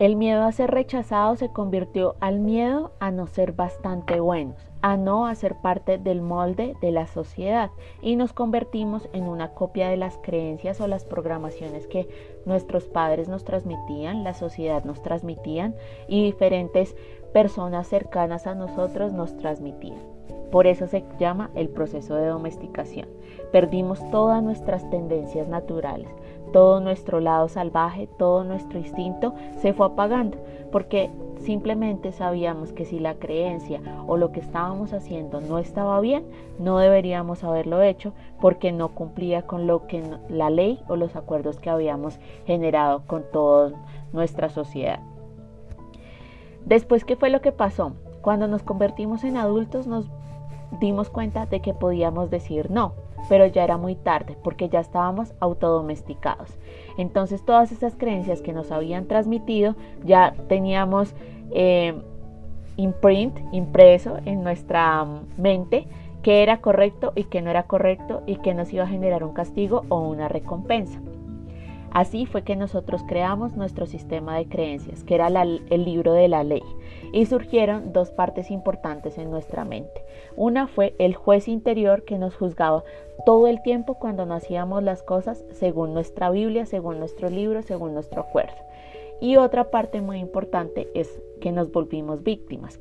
El 0.00 0.16
miedo 0.16 0.44
a 0.44 0.52
ser 0.52 0.70
rechazado 0.70 1.36
se 1.36 1.50
convirtió 1.50 2.16
al 2.20 2.40
miedo 2.40 2.92
a 3.00 3.10
no 3.10 3.26
ser 3.26 3.52
bastante 3.52 4.18
buenos, 4.18 4.56
a 4.80 4.96
no 4.96 5.26
hacer 5.26 5.56
parte 5.56 5.98
del 5.98 6.22
molde 6.22 6.74
de 6.80 6.90
la 6.90 7.06
sociedad 7.06 7.70
y 8.00 8.16
nos 8.16 8.32
convertimos 8.32 9.10
en 9.12 9.24
una 9.24 9.52
copia 9.52 9.90
de 9.90 9.98
las 9.98 10.16
creencias 10.16 10.80
o 10.80 10.86
las 10.86 11.04
programaciones 11.04 11.86
que 11.86 12.08
nuestros 12.46 12.84
padres 12.84 13.28
nos 13.28 13.44
transmitían, 13.44 14.24
la 14.24 14.32
sociedad 14.32 14.84
nos 14.84 15.02
transmitían 15.02 15.74
y 16.08 16.24
diferentes 16.24 16.96
personas 17.34 17.86
cercanas 17.86 18.46
a 18.46 18.54
nosotros 18.54 19.12
nos 19.12 19.36
transmitían. 19.36 20.00
Por 20.50 20.66
eso 20.66 20.86
se 20.86 21.04
llama 21.18 21.50
el 21.54 21.68
proceso 21.68 22.16
de 22.16 22.26
domesticación. 22.26 23.08
Perdimos 23.52 24.00
todas 24.10 24.42
nuestras 24.42 24.88
tendencias 24.90 25.46
naturales, 25.46 26.08
todo 26.52 26.80
nuestro 26.80 27.20
lado 27.20 27.48
salvaje, 27.48 28.08
todo 28.18 28.44
nuestro 28.44 28.78
instinto 28.78 29.34
se 29.60 29.72
fue 29.72 29.86
apagando, 29.86 30.38
porque 30.72 31.10
simplemente 31.40 32.12
sabíamos 32.12 32.72
que 32.72 32.84
si 32.84 32.98
la 32.98 33.14
creencia 33.14 33.80
o 34.06 34.16
lo 34.16 34.32
que 34.32 34.40
estábamos 34.40 34.92
haciendo 34.92 35.40
no 35.40 35.58
estaba 35.58 36.00
bien, 36.00 36.24
no 36.58 36.78
deberíamos 36.78 37.44
haberlo 37.44 37.82
hecho 37.82 38.12
porque 38.40 38.72
no 38.72 38.88
cumplía 38.88 39.42
con 39.42 39.66
lo 39.66 39.86
que 39.86 40.02
la 40.28 40.50
ley 40.50 40.80
o 40.88 40.96
los 40.96 41.16
acuerdos 41.16 41.58
que 41.58 41.70
habíamos 41.70 42.18
generado 42.46 43.02
con 43.06 43.24
toda 43.32 43.72
nuestra 44.12 44.48
sociedad. 44.48 45.00
Después, 46.64 47.04
¿qué 47.04 47.16
fue 47.16 47.30
lo 47.30 47.40
que 47.40 47.52
pasó? 47.52 47.92
Cuando 48.20 48.46
nos 48.46 48.62
convertimos 48.62 49.24
en 49.24 49.36
adultos 49.36 49.86
nos 49.86 50.10
dimos 50.78 51.10
cuenta 51.10 51.46
de 51.46 51.60
que 51.60 51.74
podíamos 51.74 52.30
decir 52.30 52.70
no, 52.70 52.92
pero 53.28 53.46
ya 53.46 53.64
era 53.64 53.76
muy 53.76 53.94
tarde 53.94 54.36
porque 54.42 54.68
ya 54.68 54.80
estábamos 54.80 55.34
autodomesticados. 55.40 56.58
Entonces 56.98 57.44
todas 57.44 57.72
esas 57.72 57.96
creencias 57.96 58.42
que 58.42 58.52
nos 58.52 58.70
habían 58.70 59.06
transmitido 59.06 59.76
ya 60.04 60.34
teníamos 60.48 61.14
eh, 61.52 61.94
imprint, 62.76 63.38
impreso 63.52 64.18
en 64.24 64.42
nuestra 64.42 65.06
mente 65.36 65.86
que 66.22 66.42
era 66.42 66.60
correcto 66.60 67.12
y 67.14 67.24
que 67.24 67.42
no 67.42 67.50
era 67.50 67.64
correcto 67.64 68.22
y 68.26 68.36
que 68.36 68.54
nos 68.54 68.72
iba 68.72 68.84
a 68.84 68.88
generar 68.88 69.24
un 69.24 69.32
castigo 69.32 69.84
o 69.88 70.00
una 70.00 70.28
recompensa. 70.28 71.00
Así 71.90 72.26
fue 72.26 72.42
que 72.42 72.54
nosotros 72.54 73.02
creamos 73.06 73.56
nuestro 73.56 73.86
sistema 73.86 74.36
de 74.36 74.46
creencias, 74.46 75.02
que 75.02 75.16
era 75.16 75.26
el 75.26 75.84
libro 75.84 76.12
de 76.12 76.28
la 76.28 76.44
ley, 76.44 76.62
y 77.12 77.26
surgieron 77.26 77.92
dos 77.92 78.10
partes 78.10 78.50
importantes 78.50 79.18
en 79.18 79.30
nuestra 79.30 79.64
mente. 79.64 80.04
Una 80.36 80.66
fue 80.66 80.94
el 80.98 81.14
juez 81.14 81.48
interior 81.48 82.04
que 82.04 82.18
nos 82.18 82.34
juzgaba 82.36 82.84
todo 83.26 83.46
el 83.46 83.62
tiempo 83.62 83.94
cuando 83.94 84.26
no 84.26 84.34
hacíamos 84.34 84.82
las 84.82 85.02
cosas 85.02 85.44
según 85.52 85.94
nuestra 85.94 86.30
Biblia, 86.30 86.66
según 86.66 86.98
nuestro 86.98 87.28
libro, 87.28 87.62
según 87.62 87.94
nuestro 87.94 88.22
acuerdo. 88.22 88.56
Y 89.20 89.36
otra 89.36 89.70
parte 89.70 90.00
muy 90.00 90.18
importante 90.18 90.88
es 90.94 91.20
que 91.40 91.52
nos 91.52 91.70
volvimos 91.70 92.22
víctimas. 92.22 92.80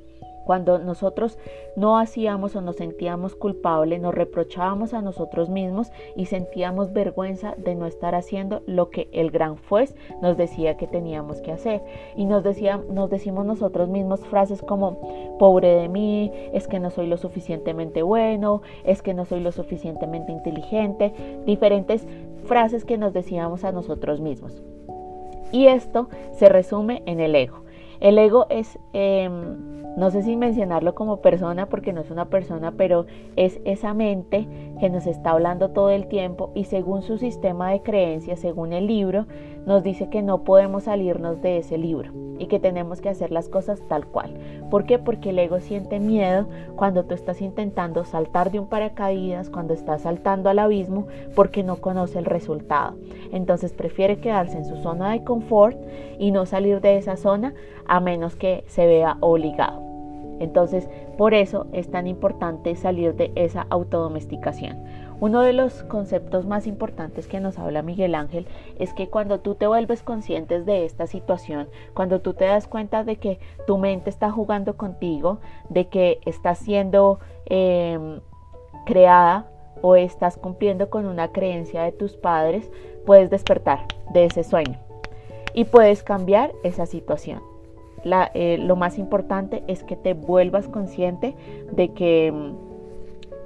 Cuando 0.49 0.79
nosotros 0.79 1.37
no 1.75 1.99
hacíamos 1.99 2.55
o 2.55 2.61
nos 2.61 2.77
sentíamos 2.77 3.35
culpables, 3.35 4.01
nos 4.01 4.15
reprochábamos 4.15 4.95
a 4.95 5.01
nosotros 5.03 5.47
mismos 5.47 5.91
y 6.15 6.25
sentíamos 6.25 6.91
vergüenza 6.91 7.53
de 7.55 7.75
no 7.75 7.85
estar 7.85 8.15
haciendo 8.15 8.63
lo 8.65 8.89
que 8.89 9.09
el 9.11 9.29
gran 9.29 9.57
juez 9.57 9.95
nos 10.23 10.37
decía 10.37 10.75
que 10.75 10.87
teníamos 10.87 11.39
que 11.41 11.51
hacer. 11.51 11.83
Y 12.15 12.25
nos, 12.25 12.43
decía, 12.43 12.81
nos 12.89 13.11
decimos 13.11 13.45
nosotros 13.45 13.89
mismos 13.89 14.21
frases 14.25 14.63
como, 14.63 15.37
pobre 15.37 15.67
de 15.67 15.87
mí, 15.87 16.31
es 16.51 16.67
que 16.67 16.79
no 16.79 16.89
soy 16.89 17.05
lo 17.05 17.17
suficientemente 17.17 18.01
bueno, 18.01 18.63
es 18.83 19.03
que 19.03 19.13
no 19.13 19.25
soy 19.25 19.41
lo 19.41 19.51
suficientemente 19.51 20.31
inteligente, 20.31 21.13
diferentes 21.45 22.07
frases 22.45 22.85
que 22.85 22.97
nos 22.97 23.13
decíamos 23.13 23.63
a 23.65 23.71
nosotros 23.71 24.19
mismos. 24.19 24.63
Y 25.51 25.67
esto 25.67 26.09
se 26.31 26.49
resume 26.49 27.03
en 27.05 27.19
el 27.19 27.35
ego. 27.35 27.65
El 27.99 28.17
ego 28.17 28.47
es... 28.49 28.79
Em, 28.93 29.78
no 29.97 30.11
sé 30.11 30.23
si 30.23 30.35
mencionarlo 30.35 30.95
como 30.95 31.17
persona 31.17 31.67
porque 31.67 31.93
no 31.93 32.01
es 32.01 32.11
una 32.11 32.25
persona, 32.25 32.73
pero 32.77 33.05
es 33.35 33.59
esa 33.65 33.93
mente 33.93 34.47
que 34.79 34.89
nos 34.89 35.07
está 35.07 35.31
hablando 35.31 35.69
todo 35.69 35.89
el 35.89 36.07
tiempo 36.07 36.51
y 36.55 36.65
según 36.65 37.01
su 37.01 37.17
sistema 37.17 37.71
de 37.71 37.81
creencias, 37.81 38.39
según 38.39 38.73
el 38.73 38.87
libro, 38.87 39.25
nos 39.65 39.83
dice 39.83 40.09
que 40.09 40.21
no 40.21 40.43
podemos 40.43 40.83
salirnos 40.83 41.41
de 41.41 41.57
ese 41.57 41.77
libro 41.77 42.11
y 42.39 42.47
que 42.47 42.59
tenemos 42.59 43.01
que 43.01 43.09
hacer 43.09 43.31
las 43.31 43.49
cosas 43.49 43.81
tal 43.87 44.07
cual. 44.07 44.33
¿Por 44.71 44.85
qué? 44.85 44.97
Porque 44.97 45.31
el 45.31 45.39
ego 45.39 45.59
siente 45.59 45.99
miedo 45.99 46.47
cuando 46.75 47.03
tú 47.03 47.13
estás 47.13 47.41
intentando 47.41 48.05
saltar 48.05 48.51
de 48.51 48.59
un 48.59 48.67
paracaídas, 48.67 49.49
cuando 49.49 49.73
estás 49.73 50.03
saltando 50.03 50.49
al 50.49 50.59
abismo, 50.59 51.07
porque 51.35 51.63
no 51.63 51.77
conoce 51.77 52.17
el 52.17 52.25
resultado. 52.25 52.95
Entonces 53.31 53.73
prefiere 53.73 54.19
quedarse 54.19 54.57
en 54.57 54.65
su 54.65 54.77
zona 54.77 55.11
de 55.11 55.23
confort 55.23 55.77
y 56.17 56.31
no 56.31 56.45
salir 56.45 56.81
de 56.81 56.97
esa 56.97 57.17
zona 57.17 57.53
a 57.85 57.99
menos 57.99 58.35
que 58.35 58.63
se 58.67 58.85
vea 58.85 59.17
obligado. 59.19 59.89
Entonces, 60.39 60.89
por 61.17 61.33
eso 61.33 61.67
es 61.73 61.91
tan 61.91 62.07
importante 62.07 62.75
salir 62.75 63.13
de 63.15 63.31
esa 63.35 63.67
autodomesticación. 63.69 64.77
Uno 65.21 65.41
de 65.41 65.51
los 65.51 65.83
conceptos 65.83 66.45
más 66.45 66.65
importantes 66.65 67.27
que 67.27 67.41
nos 67.41 67.59
habla 67.59 67.81
Miguel 67.81 68.15
Ángel 68.15 68.47
es 68.77 68.93
que 68.93 69.09
cuando 69.09 69.41
tú 69.41 69.55
te 69.55 69.67
vuelves 69.67 70.01
conscientes 70.01 70.65
de 70.65 70.85
esta 70.85 71.07
situación, 71.07 71.67
cuando 71.93 72.21
tú 72.21 72.33
te 72.33 72.45
das 72.45 72.67
cuenta 72.67 73.03
de 73.03 73.17
que 73.17 73.39
tu 73.67 73.77
mente 73.77 74.09
está 74.09 74.31
jugando 74.31 74.77
contigo, 74.77 75.39
de 75.69 75.87
que 75.87 76.19
estás 76.25 76.59
siendo 76.59 77.19
em, 77.47 78.21
creada 78.85 79.45
o 79.81 79.97
estás 79.97 80.37
cumpliendo 80.37 80.89
con 80.89 81.05
una 81.05 81.33
creencia 81.33 81.83
de 81.83 81.91
tus 81.91 82.15
padres, 82.15 82.71
puedes 83.05 83.29
despertar 83.29 83.85
de 84.13 84.25
ese 84.25 84.43
sueño 84.43 84.79
y 85.53 85.65
puedes 85.65 86.03
cambiar 86.03 86.53
esa 86.63 86.85
situación. 86.85 87.41
Eh, 88.05 88.57
lo 88.59 88.77
más 88.77 88.97
importante 88.97 89.63
es 89.67 89.83
que 89.83 89.97
te 89.97 90.13
vuelvas 90.13 90.69
consciente 90.69 91.35
de 91.71 91.89
que, 91.89 92.53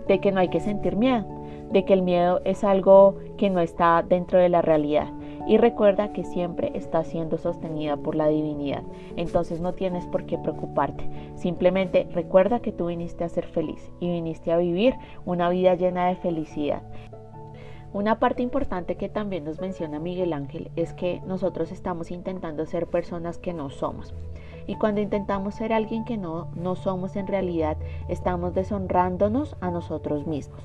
de 0.07 0.19
que 0.19 0.31
no 0.31 0.39
hay 0.39 0.49
que 0.49 0.59
sentir 0.59 0.95
miedo, 0.95 1.25
de 1.73 1.83
que 1.83 1.93
el 1.93 2.03
miedo 2.03 2.39
es 2.45 2.63
algo 2.63 3.17
que 3.37 3.49
no 3.49 3.59
está 3.59 4.03
dentro 4.07 4.39
de 4.39 4.47
la 4.47 4.61
realidad. 4.61 5.11
Y 5.45 5.57
recuerda 5.57 6.13
que 6.13 6.23
siempre 6.23 6.71
está 6.73 7.03
siendo 7.03 7.37
sostenida 7.37 7.97
por 7.97 8.15
la 8.15 8.29
divinidad. 8.29 8.83
Entonces 9.17 9.59
no 9.59 9.73
tienes 9.73 10.05
por 10.07 10.25
qué 10.25 10.37
preocuparte. 10.37 11.09
Simplemente 11.35 12.07
recuerda 12.13 12.61
que 12.61 12.71
tú 12.71 12.85
viniste 12.85 13.25
a 13.25 13.29
ser 13.29 13.45
feliz 13.47 13.91
y 13.99 14.09
viniste 14.09 14.53
a 14.53 14.57
vivir 14.57 14.95
una 15.25 15.49
vida 15.49 15.75
llena 15.75 16.07
de 16.07 16.15
felicidad. 16.15 16.83
Una 17.91 18.17
parte 18.19 18.41
importante 18.41 18.95
que 18.95 19.09
también 19.09 19.43
nos 19.43 19.59
menciona 19.59 19.99
Miguel 19.99 20.33
Ángel 20.33 20.71
es 20.75 20.93
que 20.93 21.21
nosotros 21.27 21.71
estamos 21.71 22.09
intentando 22.09 22.65
ser 22.65 22.87
personas 22.87 23.37
que 23.37 23.53
no 23.53 23.69
somos. 23.69 24.15
Y 24.65 24.75
cuando 24.75 25.01
intentamos 25.01 25.55
ser 25.55 25.73
alguien 25.73 26.05
que 26.05 26.17
no, 26.17 26.47
no 26.55 26.75
somos 26.75 27.15
en 27.15 27.27
realidad, 27.27 27.77
estamos 28.07 28.53
deshonrándonos 28.53 29.57
a 29.61 29.69
nosotros 29.69 30.25
mismos, 30.25 30.63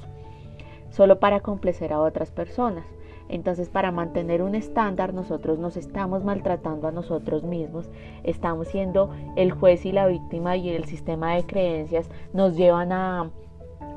solo 0.90 1.18
para 1.18 1.40
complacer 1.40 1.92
a 1.92 2.00
otras 2.00 2.30
personas. 2.30 2.85
Entonces, 3.28 3.68
para 3.68 3.92
mantener 3.92 4.42
un 4.42 4.54
estándar, 4.54 5.12
nosotros 5.12 5.59
nos 5.59 5.76
estamos 5.76 6.25
maltratando 6.25 6.88
a 6.88 6.92
nosotros 6.92 7.42
mismos, 7.42 7.90
estamos 8.25 8.68
siendo 8.68 9.11
el 9.37 9.52
juez 9.52 9.85
y 9.85 9.92
la 9.92 10.07
víctima 10.07 10.57
y 10.57 10.71
el 10.71 10.85
sistema 10.85 11.35
de 11.35 11.45
creencias 11.45 12.09
nos 12.33 12.57
llevan 12.57 12.92
a 12.92 13.30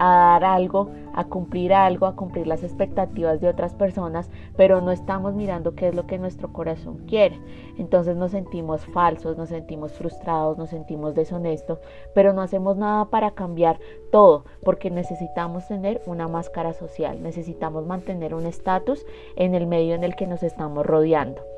a 0.04 0.40
dar 0.40 0.44
algo, 0.44 0.90
a 1.14 1.26
cumplir 1.26 1.74
algo, 1.74 2.08
a 2.08 2.16
cumplir 2.16 2.48
las 2.48 2.64
expectativas 2.64 3.40
de 3.40 3.48
otras 3.48 3.76
personas, 3.76 4.32
pero 4.58 4.82
no 4.82 4.92
estamos 4.92 5.36
mirando 5.36 5.76
qué 5.76 5.90
es 5.90 5.96
lo 5.96 6.08
que 6.08 6.18
nuestro 6.18 6.52
corazón 6.52 7.06
quiere. 7.08 7.40
Entonces 7.78 8.18
nos 8.18 8.32
sentimos 8.32 8.84
falsos, 8.88 9.38
nos 9.38 9.50
sentimos 9.50 9.94
frustrados, 9.94 10.58
nos 10.58 10.72
sentimos 10.72 11.14
deshonestos, 11.14 11.80
pero 12.16 12.34
no 12.34 12.42
hacemos 12.42 12.78
nada 12.78 13.06
para 13.06 13.32
cambiar 13.32 13.80
todo, 14.12 14.46
porque 14.64 14.90
necesitamos 14.90 15.68
tener 15.68 16.02
una 16.08 16.28
máscara 16.28 16.74
social, 16.74 17.22
necesitamos 17.22 17.86
mantener 17.86 18.34
un 18.34 18.48
estatus 18.48 19.06
en 19.36 19.54
el 19.54 19.68
medio 19.68 19.94
en 19.94 20.04
el 20.04 20.16
que 20.16 20.26
nos 20.26 20.42
estamos 20.42 20.84
rodeando 20.84 21.51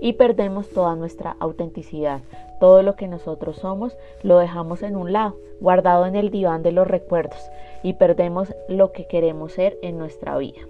y 0.00 0.14
perdemos 0.14 0.68
toda 0.68 0.94
nuestra 0.96 1.36
autenticidad. 1.40 2.20
Todo 2.60 2.82
lo 2.82 2.96
que 2.96 3.08
nosotros 3.08 3.56
somos 3.56 3.96
lo 4.22 4.38
dejamos 4.38 4.82
en 4.82 4.96
un 4.96 5.12
lado, 5.12 5.36
guardado 5.60 6.06
en 6.06 6.16
el 6.16 6.30
diván 6.30 6.62
de 6.62 6.72
los 6.72 6.86
recuerdos 6.86 7.40
y 7.82 7.94
perdemos 7.94 8.54
lo 8.68 8.92
que 8.92 9.06
queremos 9.06 9.52
ser 9.52 9.78
en 9.82 9.98
nuestra 9.98 10.36
vida. 10.38 10.60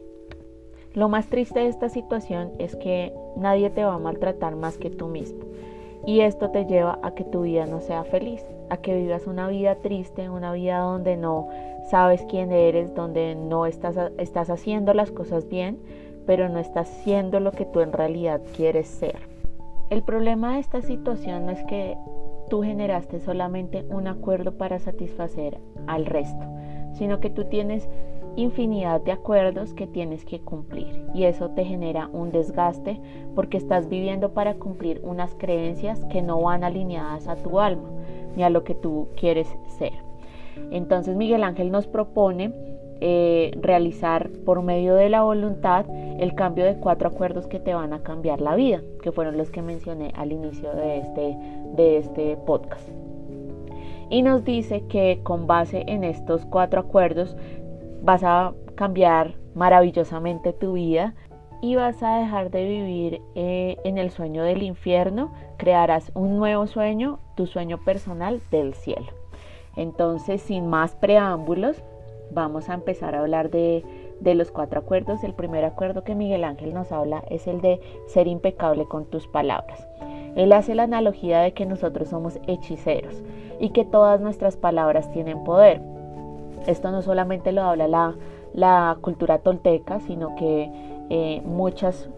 Lo 0.94 1.08
más 1.08 1.28
triste 1.28 1.60
de 1.60 1.68
esta 1.68 1.88
situación 1.88 2.52
es 2.58 2.74
que 2.74 3.12
nadie 3.36 3.70
te 3.70 3.84
va 3.84 3.94
a 3.94 3.98
maltratar 3.98 4.56
más 4.56 4.78
que 4.78 4.90
tú 4.90 5.08
mismo. 5.08 5.44
Y 6.06 6.20
esto 6.20 6.50
te 6.50 6.64
lleva 6.66 6.98
a 7.02 7.14
que 7.14 7.24
tu 7.24 7.42
vida 7.42 7.66
no 7.66 7.80
sea 7.80 8.04
feliz, 8.04 8.42
a 8.70 8.78
que 8.78 8.96
vivas 8.96 9.26
una 9.26 9.48
vida 9.48 9.74
triste, 9.76 10.30
una 10.30 10.52
vida 10.52 10.78
donde 10.78 11.16
no 11.16 11.48
sabes 11.90 12.24
quién 12.30 12.52
eres, 12.52 12.94
donde 12.94 13.34
no 13.34 13.66
estás, 13.66 13.96
estás 14.16 14.50
haciendo 14.50 14.94
las 14.94 15.10
cosas 15.10 15.48
bien, 15.48 15.78
pero 16.26 16.48
no 16.48 16.58
estás 16.58 16.88
siendo 16.88 17.40
lo 17.40 17.52
que 17.52 17.64
tú 17.64 17.80
en 17.80 17.92
realidad 17.92 18.40
quieres 18.56 18.88
ser. 18.88 19.16
El 19.88 20.02
problema 20.02 20.54
de 20.54 20.60
esta 20.60 20.82
situación 20.82 21.46
no 21.46 21.52
es 21.52 21.62
que 21.64 21.96
tú 22.50 22.62
generaste 22.62 23.20
solamente 23.20 23.84
un 23.88 24.08
acuerdo 24.08 24.56
para 24.58 24.78
satisfacer 24.78 25.58
al 25.86 26.06
resto, 26.06 26.44
sino 26.92 27.20
que 27.20 27.30
tú 27.30 27.44
tienes 27.44 27.88
infinidad 28.36 29.00
de 29.00 29.12
acuerdos 29.12 29.72
que 29.74 29.86
tienes 29.86 30.24
que 30.24 30.40
cumplir 30.40 31.06
y 31.14 31.24
eso 31.24 31.50
te 31.50 31.64
genera 31.64 32.08
un 32.12 32.30
desgaste 32.32 33.00
porque 33.34 33.56
estás 33.56 33.88
viviendo 33.88 34.34
para 34.34 34.54
cumplir 34.54 35.00
unas 35.02 35.34
creencias 35.36 36.04
que 36.10 36.20
no 36.20 36.40
van 36.42 36.62
alineadas 36.62 37.28
a 37.28 37.36
tu 37.36 37.60
alma 37.60 37.88
ni 38.36 38.42
a 38.42 38.50
lo 38.50 38.62
que 38.62 38.74
tú 38.74 39.08
quieres 39.16 39.48
ser. 39.78 39.92
Entonces 40.70 41.16
Miguel 41.16 41.44
Ángel 41.44 41.70
nos 41.70 41.86
propone 41.86 42.52
eh, 43.00 43.50
realizar 43.60 44.30
por 44.44 44.62
medio 44.62 44.94
de 44.94 45.08
la 45.08 45.22
voluntad 45.22 45.86
el 46.18 46.34
cambio 46.34 46.64
de 46.64 46.76
cuatro 46.76 47.08
acuerdos 47.08 47.46
que 47.46 47.60
te 47.60 47.74
van 47.74 47.92
a 47.92 48.02
cambiar 48.02 48.40
la 48.40 48.54
vida, 48.54 48.80
que 49.02 49.12
fueron 49.12 49.36
los 49.36 49.50
que 49.50 49.62
mencioné 49.62 50.12
al 50.16 50.32
inicio 50.32 50.72
de 50.74 50.98
este, 50.98 51.36
de 51.76 51.98
este 51.98 52.36
podcast. 52.38 52.88
Y 54.08 54.22
nos 54.22 54.44
dice 54.44 54.84
que 54.88 55.20
con 55.22 55.46
base 55.46 55.84
en 55.88 56.04
estos 56.04 56.46
cuatro 56.46 56.80
acuerdos 56.80 57.36
vas 58.02 58.22
a 58.24 58.54
cambiar 58.76 59.34
maravillosamente 59.54 60.52
tu 60.52 60.74
vida 60.74 61.14
y 61.60 61.74
vas 61.76 62.02
a 62.02 62.18
dejar 62.18 62.50
de 62.50 62.64
vivir 62.64 63.22
eh, 63.34 63.76
en 63.84 63.98
el 63.98 64.10
sueño 64.10 64.42
del 64.42 64.62
infierno, 64.62 65.32
crearás 65.56 66.12
un 66.14 66.36
nuevo 66.36 66.66
sueño, 66.66 67.18
tu 67.34 67.46
sueño 67.46 67.78
personal 67.84 68.40
del 68.50 68.74
cielo. 68.74 69.08
Entonces, 69.74 70.40
sin 70.42 70.68
más 70.68 70.94
preámbulos, 70.94 71.82
vamos 72.30 72.68
a 72.68 72.74
empezar 72.74 73.14
a 73.14 73.20
hablar 73.20 73.50
de, 73.50 73.84
de 74.20 74.34
los 74.34 74.50
cuatro 74.50 74.80
acuerdos. 74.80 75.24
El 75.24 75.34
primer 75.34 75.64
acuerdo 75.64 76.04
que 76.04 76.14
Miguel 76.14 76.44
Ángel 76.44 76.74
nos 76.74 76.92
habla 76.92 77.22
es 77.28 77.46
el 77.46 77.60
de 77.60 77.80
ser 78.06 78.26
impecable 78.28 78.86
con 78.86 79.06
tus 79.06 79.26
palabras. 79.26 79.86
Él 80.36 80.52
hace 80.52 80.74
la 80.74 80.84
analogía 80.84 81.40
de 81.40 81.52
que 81.52 81.64
nosotros 81.64 82.08
somos 82.08 82.38
hechiceros 82.46 83.22
y 83.58 83.70
que 83.70 83.84
todas 83.84 84.20
nuestras 84.20 84.56
palabras 84.56 85.10
tienen 85.10 85.44
poder. 85.44 85.80
Esto 86.66 86.90
no 86.90 87.00
solamente 87.00 87.52
lo 87.52 87.62
habla 87.62 88.14
la, 88.52 88.96
cultura 89.00 89.38
tolteca, 89.38 90.00
sino 90.00 90.34
que 90.36 90.70
eh, 91.08 91.40
muchas 91.44 92.10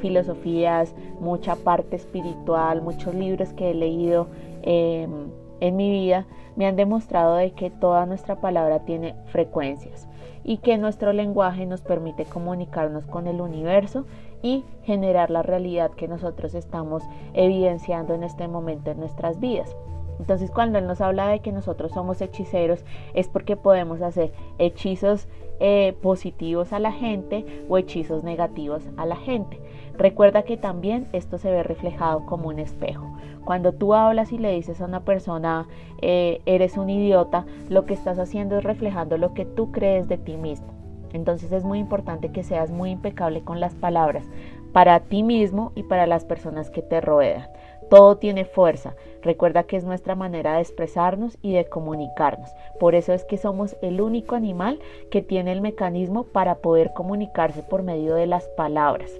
filosofías, 0.00 0.94
mucha 1.20 1.56
parte 1.56 1.96
espiritual, 1.96 2.82
muchos 2.82 3.14
libros 3.14 3.52
que 3.52 3.70
he 3.70 3.74
leído 3.74 4.28
em, 4.62 5.30
en 5.60 5.76
mi 5.76 5.90
vida 5.90 6.26
me 6.56 6.66
han 6.66 6.76
demostrado 6.76 7.36
de 7.36 7.52
que 7.52 7.70
toda 7.70 8.06
nuestra 8.06 8.40
palabra 8.40 8.80
tiene 8.80 9.14
frecuencias 9.26 10.08
y 10.44 10.58
que 10.58 10.78
nuestro 10.78 11.12
lenguaje 11.12 11.66
nos 11.66 11.82
permite 11.82 12.24
comunicarnos 12.24 13.06
con 13.06 13.26
el 13.26 13.40
universo 13.40 14.06
y 14.42 14.64
generar 14.84 15.30
la 15.30 15.42
realidad 15.42 15.90
que 15.90 16.08
nosotros 16.08 16.54
estamos 16.54 17.02
evidenciando 17.34 18.14
en 18.14 18.22
este 18.22 18.46
momento 18.46 18.90
en 18.90 19.00
nuestras 19.00 19.40
vidas. 19.40 19.76
Entonces 20.18 20.50
cuando 20.50 20.78
Él 20.78 20.86
nos 20.86 21.00
habla 21.00 21.28
de 21.28 21.40
que 21.40 21.52
nosotros 21.52 21.92
somos 21.92 22.20
hechiceros 22.20 22.84
es 23.14 23.28
porque 23.28 23.56
podemos 23.56 24.00
hacer 24.02 24.32
hechizos 24.58 25.28
eh, 25.58 25.96
positivos 26.02 26.72
a 26.72 26.78
la 26.78 26.92
gente 26.92 27.64
o 27.68 27.78
hechizos 27.78 28.24
negativos 28.24 28.82
a 28.96 29.06
la 29.06 29.16
gente. 29.16 29.60
Recuerda 29.96 30.42
que 30.42 30.56
también 30.56 31.08
esto 31.12 31.38
se 31.38 31.50
ve 31.50 31.62
reflejado 31.62 32.26
como 32.26 32.48
un 32.48 32.58
espejo. 32.58 33.15
Cuando 33.46 33.72
tú 33.72 33.94
hablas 33.94 34.32
y 34.32 34.38
le 34.38 34.50
dices 34.50 34.80
a 34.80 34.86
una 34.86 35.04
persona, 35.04 35.68
eh, 36.02 36.40
eres 36.46 36.76
un 36.76 36.90
idiota, 36.90 37.46
lo 37.68 37.86
que 37.86 37.94
estás 37.94 38.18
haciendo 38.18 38.58
es 38.58 38.64
reflejando 38.64 39.18
lo 39.18 39.34
que 39.34 39.44
tú 39.44 39.70
crees 39.70 40.08
de 40.08 40.18
ti 40.18 40.36
mismo. 40.36 40.74
Entonces 41.12 41.52
es 41.52 41.62
muy 41.62 41.78
importante 41.78 42.32
que 42.32 42.42
seas 42.42 42.72
muy 42.72 42.90
impecable 42.90 43.42
con 43.42 43.60
las 43.60 43.76
palabras 43.76 44.24
para 44.72 44.98
ti 44.98 45.22
mismo 45.22 45.70
y 45.76 45.84
para 45.84 46.08
las 46.08 46.24
personas 46.24 46.70
que 46.70 46.82
te 46.82 47.00
rodean. 47.00 47.48
Todo 47.88 48.16
tiene 48.16 48.44
fuerza. 48.44 48.96
Recuerda 49.22 49.62
que 49.62 49.76
es 49.76 49.84
nuestra 49.84 50.16
manera 50.16 50.56
de 50.56 50.62
expresarnos 50.62 51.38
y 51.40 51.52
de 51.52 51.66
comunicarnos. 51.66 52.50
Por 52.80 52.96
eso 52.96 53.12
es 53.12 53.24
que 53.24 53.36
somos 53.36 53.76
el 53.80 54.00
único 54.00 54.34
animal 54.34 54.80
que 55.08 55.22
tiene 55.22 55.52
el 55.52 55.60
mecanismo 55.60 56.24
para 56.24 56.56
poder 56.56 56.92
comunicarse 56.94 57.62
por 57.62 57.84
medio 57.84 58.16
de 58.16 58.26
las 58.26 58.48
palabras. 58.56 59.12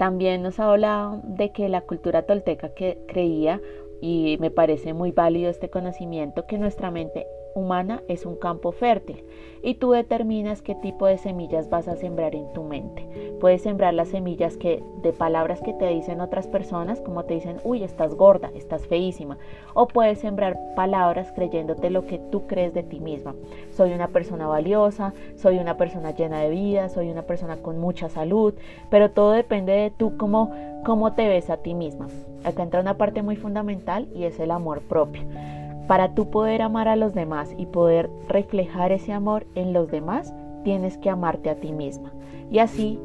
También 0.00 0.40
nos 0.40 0.58
habla 0.58 1.20
de 1.24 1.52
que 1.52 1.68
la 1.68 1.82
cultura 1.82 2.22
tolteca 2.22 2.70
que 2.70 2.96
creía, 3.06 3.60
y 4.00 4.38
me 4.40 4.50
parece 4.50 4.94
muy 4.94 5.12
válido 5.12 5.50
este 5.50 5.68
conocimiento, 5.68 6.46
que 6.46 6.56
nuestra 6.56 6.90
mente 6.90 7.26
humana 7.54 8.02
es 8.08 8.26
un 8.26 8.36
campo 8.36 8.72
fértil 8.72 9.24
y 9.62 9.74
tú 9.74 9.90
determinas 9.90 10.62
qué 10.62 10.74
tipo 10.74 11.06
de 11.06 11.18
semillas 11.18 11.68
vas 11.68 11.88
a 11.88 11.96
sembrar 11.96 12.34
en 12.34 12.52
tu 12.52 12.62
mente. 12.62 13.06
Puedes 13.40 13.62
sembrar 13.62 13.94
las 13.94 14.08
semillas 14.08 14.56
que 14.56 14.82
de 15.02 15.12
palabras 15.12 15.60
que 15.60 15.72
te 15.72 15.86
dicen 15.88 16.20
otras 16.20 16.46
personas, 16.46 17.00
como 17.00 17.24
te 17.24 17.34
dicen, 17.34 17.58
"Uy, 17.64 17.82
estás 17.82 18.14
gorda, 18.14 18.50
estás 18.54 18.86
feísima", 18.86 19.38
o 19.74 19.86
puedes 19.86 20.20
sembrar 20.20 20.58
palabras 20.74 21.32
creyéndote 21.32 21.90
lo 21.90 22.06
que 22.06 22.18
tú 22.18 22.46
crees 22.46 22.74
de 22.74 22.82
ti 22.82 23.00
misma. 23.00 23.34
Soy 23.72 23.92
una 23.92 24.08
persona 24.08 24.46
valiosa, 24.46 25.12
soy 25.36 25.58
una 25.58 25.76
persona 25.76 26.12
llena 26.12 26.40
de 26.40 26.50
vida, 26.50 26.88
soy 26.88 27.10
una 27.10 27.22
persona 27.22 27.56
con 27.56 27.78
mucha 27.78 28.08
salud, 28.08 28.54
pero 28.90 29.10
todo 29.10 29.32
depende 29.32 29.72
de 29.72 29.90
tú 29.90 30.16
cómo 30.16 30.52
cómo 30.84 31.12
te 31.12 31.28
ves 31.28 31.50
a 31.50 31.58
ti 31.58 31.74
misma. 31.74 32.08
Acá 32.44 32.62
entra 32.62 32.80
una 32.80 32.96
parte 32.96 33.22
muy 33.22 33.36
fundamental 33.36 34.08
y 34.14 34.24
es 34.24 34.40
el 34.40 34.50
amor 34.50 34.80
propio. 34.80 35.22
Para 35.90 36.14
tú 36.14 36.30
poder 36.30 36.62
amar 36.62 36.86
a 36.86 36.94
los 36.94 37.14
demás 37.14 37.52
y 37.58 37.66
poder 37.66 38.10
reflejar 38.28 38.92
ese 38.92 39.12
amor 39.12 39.48
en 39.56 39.72
los 39.72 39.90
demás, 39.90 40.32
tienes 40.62 40.96
que 40.98 41.10
amarte 41.10 41.50
a 41.50 41.56
ti 41.56 41.72
misma. 41.72 42.12
Y 42.48 42.60
así 42.60 43.00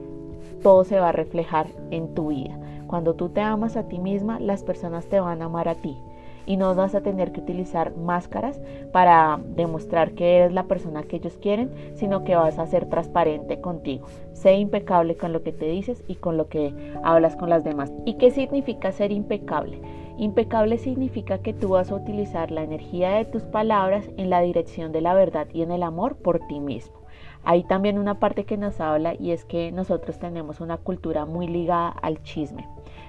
todo 0.61 0.83
se 0.83 0.99
va 0.99 1.09
a 1.09 1.11
reflejar 1.11 1.65
en 1.89 2.13
tu 2.13 2.27
vida. 2.27 2.59
Cuando 2.85 3.15
tú 3.15 3.29
te 3.29 3.41
amas 3.41 3.75
a 3.75 3.87
ti 3.87 3.97
misma, 3.97 4.39
las 4.39 4.61
personas 4.61 5.07
te 5.07 5.19
van 5.19 5.41
a 5.41 5.45
amar 5.45 5.67
a 5.67 5.73
ti. 5.73 5.97
Y 6.45 6.57
no 6.57 6.75
vas 6.75 6.93
a 6.93 7.01
tener 7.01 7.31
que 7.31 7.41
utilizar 7.41 7.97
máscaras 7.97 8.61
para 8.91 9.39
demostrar 9.55 10.11
que 10.11 10.35
eres 10.35 10.53
la 10.53 10.65
persona 10.65 11.01
que 11.01 11.15
ellos 11.15 11.39
quieren, 11.41 11.71
sino 11.95 12.23
que 12.23 12.35
vas 12.35 12.59
a 12.59 12.67
ser 12.67 12.87
transparente 12.87 13.61
contigo. 13.61 14.05
Sé 14.33 14.57
impecable 14.57 15.17
con 15.17 15.33
lo 15.33 15.41
que 15.41 15.53
te 15.53 15.65
dices 15.65 16.03
y 16.07 16.17
con 16.17 16.37
lo 16.37 16.49
que 16.49 16.71
hablas 17.03 17.35
con 17.35 17.49
las 17.49 17.63
demás. 17.63 17.91
¿Y 18.05 18.19
qué 18.19 18.29
significa 18.29 18.91
ser 18.91 19.11
impecable? 19.11 19.81
Impecable 20.17 20.77
significa 20.77 21.39
que 21.39 21.53
tú 21.53 21.69
vas 21.69 21.91
a 21.91 21.95
utilizar 21.95 22.49
la 22.49 22.63
energía 22.63 23.11
de 23.11 23.25
tus 23.25 23.43
palabras 23.43 24.09
en 24.17 24.29
la 24.29 24.41
dirección 24.41 24.91
de 24.91 25.01
la 25.01 25.13
verdad 25.13 25.47
y 25.53 25.61
en 25.61 25.71
el 25.71 25.83
amor 25.83 26.15
por 26.15 26.39
ti 26.47 26.59
mismo. 26.59 26.95
Hay 27.43 27.63
también 27.63 27.99
una 27.99 28.19
parte 28.19 28.45
que 28.45 28.57
nos 28.57 28.79
habla 28.79 29.13
y 29.13 29.31
es 29.31 29.45
que 29.45 29.71
nosotros 29.71 30.17
tenemos 30.17 30.61
una 30.61 30.77
cultura 30.77 31.25
muy 31.25 31.47
ligada 31.47 31.89
al 31.89 32.23
chisme. 32.23 32.67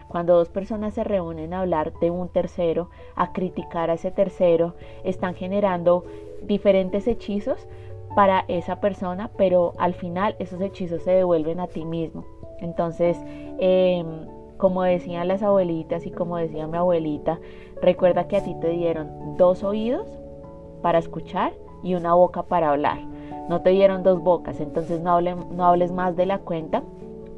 Cuando 0.09 0.37
dos 0.37 0.51
personas 0.51 0.95
se 0.95 1.05
reúnen 1.05 1.55
a 1.55 1.61
hablar 1.61 1.93
de 2.01 2.11
un 2.11 2.29
tercero, 2.29 2.91
a 3.15 3.33
criticar 3.33 3.89
a 3.89 3.95
ese 3.95 4.11
tercero, 4.11 4.75
están 5.05 5.35
generando 5.35 6.05
diferentes 6.43 7.07
hechizos 7.07 7.67
para 8.15 8.45
esa 8.49 8.81
persona, 8.81 9.31
pero 9.37 9.73
al 9.79 9.95
final 9.95 10.37
esos 10.39 10.61
hechizos 10.61 11.03
se 11.03 11.13
devuelven 11.13 11.61
a 11.61 11.67
ti 11.67 11.85
mismo. 11.85 12.25
Entonces, 12.61 13.17
eh, 13.59 14.05
como 14.57 14.83
decían 14.83 15.29
las 15.29 15.43
abuelitas 15.43 16.07
y 16.07 16.11
como 16.11 16.37
decía 16.37 16.67
mi 16.67 16.79
abuelita, 16.79 17.39
recuerda 17.81 18.29
que 18.29 18.37
a 18.37 18.45
ti 18.45 18.55
te 18.61 18.71
dieron 18.71 19.37
dos 19.37 19.65
oídos 19.65 20.07
para 20.83 20.99
escuchar 20.99 21.53
y 21.83 21.95
una 21.95 22.15
boca 22.15 22.45
para 22.45 22.71
hablar. 22.71 22.99
No 23.49 23.63
te 23.63 23.71
dieron 23.71 24.03
dos 24.03 24.23
bocas, 24.23 24.61
entonces 24.61 25.01
no, 25.01 25.21
no 25.21 25.65
hables 25.65 25.93
más 25.93 26.17
de 26.17 26.27
la 26.27 26.39
cuenta 26.39 26.83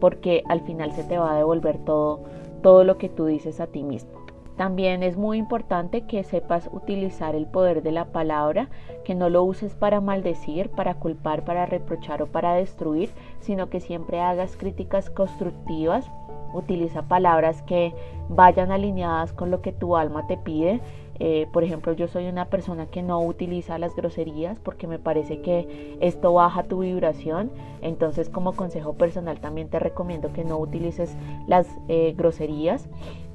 porque 0.01 0.43
al 0.49 0.61
final 0.61 0.93
se 0.93 1.05
te 1.05 1.19
va 1.19 1.33
a 1.33 1.37
devolver 1.37 1.79
todo, 1.79 2.21
todo 2.63 2.85
lo 2.85 2.99
que 2.99 3.09
tú 3.09 3.27
dices 3.27 3.61
a 3.61 3.67
ti 3.67 3.83
mismo. 3.83 4.19
También 4.57 5.05
es 5.05 5.17
muy 5.17 5.39
importante 5.39 6.07
que 6.07 6.25
sepas 6.25 6.69
utilizar 6.73 7.37
el 7.37 7.47
poder 7.47 7.81
de 7.83 7.93
la 7.93 8.07
palabra, 8.07 8.69
que 9.05 9.15
no 9.15 9.29
lo 9.29 9.45
uses 9.45 9.75
para 9.75 10.01
maldecir, 10.01 10.69
para 10.71 10.95
culpar, 10.95 11.45
para 11.45 11.65
reprochar 11.65 12.23
o 12.23 12.27
para 12.27 12.55
destruir, 12.55 13.11
sino 13.39 13.71
que 13.71 13.79
siempre 13.79 14.21
hagas 14.21 14.57
críticas 14.57 15.11
constructivas 15.11 16.11
utiliza 16.53 17.03
palabras 17.03 17.63
que 17.63 17.95
vayan 18.29 18.73
alineadas 18.73 19.33
con 19.33 19.51
lo 19.51 19.61
que 19.61 19.73
tu 19.73 19.97
alma 19.97 20.27
te 20.27 20.37
pide. 20.37 20.81
Eh, 21.21 21.49
por 21.53 21.65
ejemplo, 21.65 21.93
yo 21.93 22.07
soy 22.07 22.27
una 22.29 22.45
persona 22.45 22.87
que 22.87 23.03
no 23.03 23.21
utiliza 23.21 23.79
las 23.79 23.97
groserías 23.97 24.61
porque 24.61 24.87
me 24.87 24.99
parece 24.99 25.41
que 25.41 25.97
esto 26.01 26.33
baja 26.33 26.63
tu 26.63 26.81
vibración. 26.81 27.51
Entonces, 27.83 28.29
como 28.29 28.53
consejo 28.53 28.95
personal, 28.95 29.41
también 29.41 29.69
te 29.69 29.79
recomiendo 29.79 30.33
que 30.33 30.45
no 30.45 30.59
utilices 30.59 31.17
las 31.47 31.67
eh, 31.89 32.15
groserías. 32.17 32.89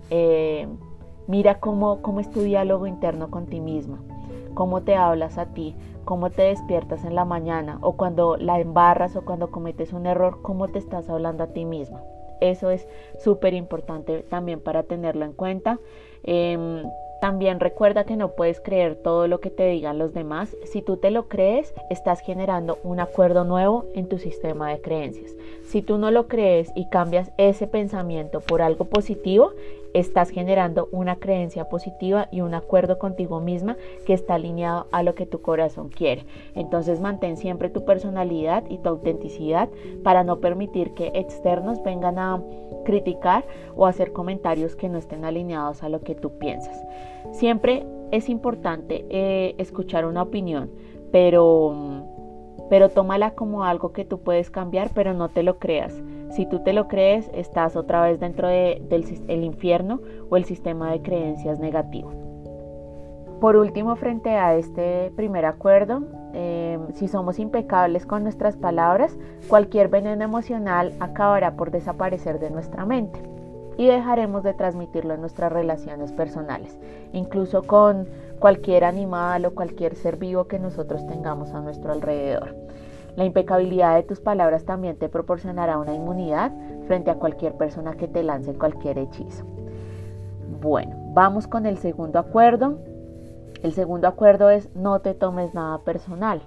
Eh, 0.09 0.67
mira 1.27 1.59
cómo, 1.59 2.01
cómo 2.01 2.19
es 2.19 2.29
tu 2.29 2.41
diálogo 2.41 2.87
interno 2.87 3.29
con 3.29 3.47
ti 3.47 3.59
misma, 3.59 3.99
cómo 4.53 4.81
te 4.81 4.95
hablas 4.95 5.37
a 5.37 5.47
ti, 5.47 5.75
cómo 6.05 6.29
te 6.29 6.43
despiertas 6.43 7.05
en 7.05 7.15
la 7.15 7.25
mañana 7.25 7.79
o 7.81 7.93
cuando 7.93 8.37
la 8.37 8.59
embarras 8.59 9.15
o 9.15 9.23
cuando 9.23 9.51
cometes 9.51 9.93
un 9.93 10.05
error, 10.05 10.41
cómo 10.41 10.67
te 10.67 10.79
estás 10.79 11.09
hablando 11.09 11.43
a 11.43 11.47
ti 11.47 11.65
misma. 11.65 12.01
Eso 12.43 12.69
es 12.69 12.85
súper 13.23 13.53
importante 13.53 14.19
también 14.29 14.59
para 14.59 14.83
tenerlo 14.83 15.23
en 15.23 15.31
cuenta. 15.31 15.79
Em, 16.23 16.83
también 17.21 17.61
recuerda 17.61 18.03
que 18.03 18.17
no 18.17 18.35
puedes 18.35 18.59
creer 18.59 18.95
todo 18.95 19.29
lo 19.29 19.39
que 19.39 19.49
te 19.49 19.65
digan 19.69 19.97
los 19.97 20.13
demás. 20.13 20.57
Si 20.65 20.81
tú 20.81 20.97
te 20.97 21.09
lo 21.09 21.29
crees, 21.29 21.73
estás 21.89 22.19
generando 22.19 22.79
un 22.83 22.99
acuerdo 22.99 23.45
nuevo 23.45 23.85
en 23.95 24.09
tu 24.09 24.17
sistema 24.17 24.69
de 24.69 24.81
creencias. 24.81 25.31
Si 25.63 25.81
tú 25.81 25.97
no 25.97 26.11
lo 26.11 26.27
crees 26.27 26.69
y 26.75 26.89
cambias 26.89 27.31
ese 27.37 27.65
pensamiento 27.65 28.41
por 28.41 28.61
algo 28.61 28.83
positivo, 28.83 29.53
estás 29.93 30.29
generando 30.29 30.89
una 30.91 31.17
creencia 31.17 31.69
positiva 31.69 32.27
y 32.31 32.41
un 32.41 32.53
acuerdo 32.53 32.97
contigo 32.97 33.39
misma 33.39 33.77
que 34.05 34.13
está 34.13 34.35
alineado 34.35 34.87
a 34.91 35.03
lo 35.03 35.15
que 35.15 35.25
tu 35.25 35.41
corazón 35.41 35.89
quiere. 35.89 36.25
Entonces 36.55 36.99
mantén 36.99 37.37
siempre 37.37 37.69
tu 37.69 37.85
personalidad 37.85 38.63
y 38.69 38.79
tu 38.79 38.89
autenticidad 38.89 39.69
para 40.03 40.23
no 40.23 40.39
permitir 40.39 40.93
que 40.93 41.11
externos 41.13 41.81
vengan 41.83 42.19
a 42.19 42.41
criticar 42.85 43.45
o 43.75 43.85
hacer 43.85 44.11
comentarios 44.11 44.75
que 44.75 44.89
no 44.89 44.97
estén 44.97 45.25
alineados 45.25 45.83
a 45.83 45.89
lo 45.89 46.01
que 46.01 46.15
tú 46.15 46.37
piensas. 46.37 46.83
Siempre 47.31 47.85
es 48.11 48.29
importante 48.29 49.05
eh, 49.09 49.55
escuchar 49.57 50.05
una 50.05 50.21
opinión, 50.21 50.69
pero, 51.11 52.05
pero 52.69 52.89
tómala 52.89 53.31
como 53.31 53.63
algo 53.63 53.93
que 53.93 54.05
tú 54.05 54.19
puedes 54.19 54.49
cambiar, 54.49 54.91
pero 54.93 55.13
no 55.13 55.29
te 55.29 55.43
lo 55.43 55.57
creas. 55.57 55.93
Si 56.35 56.47
tú 56.47 56.59
te 56.59 56.73
lo 56.73 56.87
crees, 56.87 57.29
estás 57.33 57.75
otra 57.75 58.01
vez 58.01 58.19
dentro 58.19 58.47
del 58.47 59.43
infierno 59.43 60.01
o 60.29 60.37
el 60.37 60.45
sistema 60.45 60.91
de 60.91 61.01
creencias 61.03 61.59
negativo. 61.59 62.11
Por 63.39 63.55
último, 63.55 63.95
frente 63.97 64.31
a 64.31 64.55
este 64.55 65.11
primer 65.15 65.45
acuerdo, 65.45 66.01
eh, 66.33 66.79
si 66.93 67.07
somos 67.07 67.37
impecables 67.37 68.07
con 68.07 68.23
nuestras 68.23 68.57
palabras, 68.57 69.15
cualquier 69.47 69.89
veneno 69.89 70.23
emocional 70.23 70.93
acabará 70.99 71.55
por 71.55 71.69
desaparecer 71.69 72.39
de 72.39 72.49
nuestra 72.49 72.83
mente 72.85 73.21
y 73.77 73.85
dejaremos 73.85 74.41
de 74.41 74.53
transmitirlo 74.53 75.13
en 75.13 75.21
nuestras 75.21 75.51
relaciones 75.51 76.11
personales, 76.13 76.79
incluso 77.11 77.61
con 77.63 78.07
cualquier 78.39 78.85
animal 78.85 79.45
o 79.45 79.53
cualquier 79.53 79.95
ser 79.95 80.17
vivo 80.17 80.45
que 80.45 80.57
nosotros 80.57 81.05
tengamos 81.05 81.53
a 81.53 81.61
nuestro 81.61 81.91
alrededor. 81.91 82.55
La 83.15 83.25
impecabilidad 83.25 83.95
de 83.95 84.03
tus 84.03 84.19
palabras 84.19 84.65
también 84.65 84.97
te 84.97 85.09
proporcionará 85.09 85.77
una 85.77 85.93
inmunidad 85.93 86.51
frente 86.87 87.11
a 87.11 87.15
cualquier 87.15 87.53
persona 87.53 87.95
que 87.95 88.07
te 88.07 88.23
lance 88.23 88.53
cualquier 88.53 88.97
hechizo. 88.97 89.45
Bueno, 90.61 90.95
vamos 91.13 91.47
con 91.47 91.65
el 91.65 91.77
segundo 91.77 92.19
acuerdo. 92.19 92.79
El 93.61 93.73
segundo 93.73 94.07
acuerdo 94.07 94.49
es 94.49 94.73
no 94.75 94.99
te 94.99 95.13
tomes 95.13 95.53
nada 95.53 95.79
personal. 95.79 96.41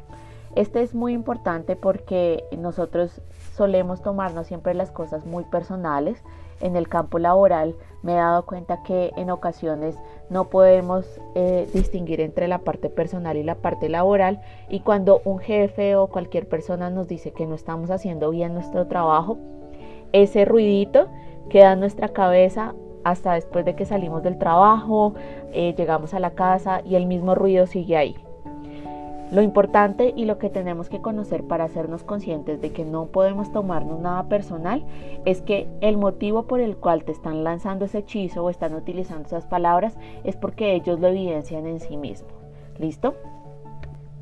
Este 0.56 0.82
es 0.82 0.94
muy 0.94 1.12
importante 1.12 1.76
porque 1.76 2.44
nosotros 2.56 3.20
solemos 3.54 4.02
tomarnos 4.02 4.46
siempre 4.46 4.74
las 4.74 4.90
cosas 4.90 5.26
muy 5.26 5.44
personales 5.44 6.22
en 6.60 6.76
el 6.76 6.88
campo 6.88 7.18
laboral 7.18 7.76
me 8.02 8.12
he 8.12 8.16
dado 8.16 8.46
cuenta 8.46 8.82
que 8.82 9.12
en 9.16 9.30
ocasiones 9.30 9.96
no 10.30 10.48
podemos 10.48 11.20
eh, 11.34 11.68
distinguir 11.72 12.20
entre 12.20 12.48
la 12.48 12.58
parte 12.58 12.90
personal 12.90 13.36
y 13.36 13.42
la 13.42 13.56
parte 13.56 13.88
laboral 13.88 14.40
y 14.68 14.80
cuando 14.80 15.20
un 15.24 15.38
jefe 15.38 15.96
o 15.96 16.08
cualquier 16.08 16.48
persona 16.48 16.90
nos 16.90 17.08
dice 17.08 17.32
que 17.32 17.46
no 17.46 17.54
estamos 17.54 17.90
haciendo 17.90 18.30
bien 18.30 18.54
nuestro 18.54 18.86
trabajo, 18.86 19.38
ese 20.12 20.44
ruidito 20.44 21.08
queda 21.48 21.72
en 21.72 21.80
nuestra 21.80 22.08
cabeza 22.08 22.74
hasta 23.04 23.34
después 23.34 23.64
de 23.64 23.76
que 23.76 23.84
salimos 23.84 24.22
del 24.24 24.36
trabajo, 24.36 25.14
eh, 25.52 25.74
llegamos 25.76 26.12
a 26.12 26.18
la 26.18 26.30
casa 26.30 26.80
y 26.84 26.96
el 26.96 27.06
mismo 27.06 27.36
ruido 27.36 27.66
sigue 27.66 27.96
ahí. 27.96 28.16
Lo 29.32 29.42
importante 29.42 30.12
y 30.14 30.24
lo 30.24 30.38
que 30.38 30.50
tenemos 30.50 30.88
que 30.88 31.00
conocer 31.00 31.42
para 31.42 31.64
hacernos 31.64 32.04
conscientes 32.04 32.60
de 32.60 32.72
que 32.72 32.84
no 32.84 33.06
podemos 33.06 33.50
tomarnos 33.50 34.00
nada 34.00 34.28
personal 34.28 34.84
es 35.24 35.42
que 35.42 35.66
el 35.80 35.96
motivo 35.96 36.44
por 36.44 36.60
el 36.60 36.76
cual 36.76 37.04
te 37.04 37.10
están 37.10 37.42
lanzando 37.42 37.86
ese 37.86 37.98
hechizo 37.98 38.44
o 38.44 38.50
están 38.50 38.74
utilizando 38.74 39.26
esas 39.26 39.46
palabras 39.46 39.96
es 40.22 40.36
porque 40.36 40.74
ellos 40.74 41.00
lo 41.00 41.08
evidencian 41.08 41.66
en 41.66 41.80
sí 41.80 41.96
mismos. 41.96 42.32
¿Listo? 42.78 43.14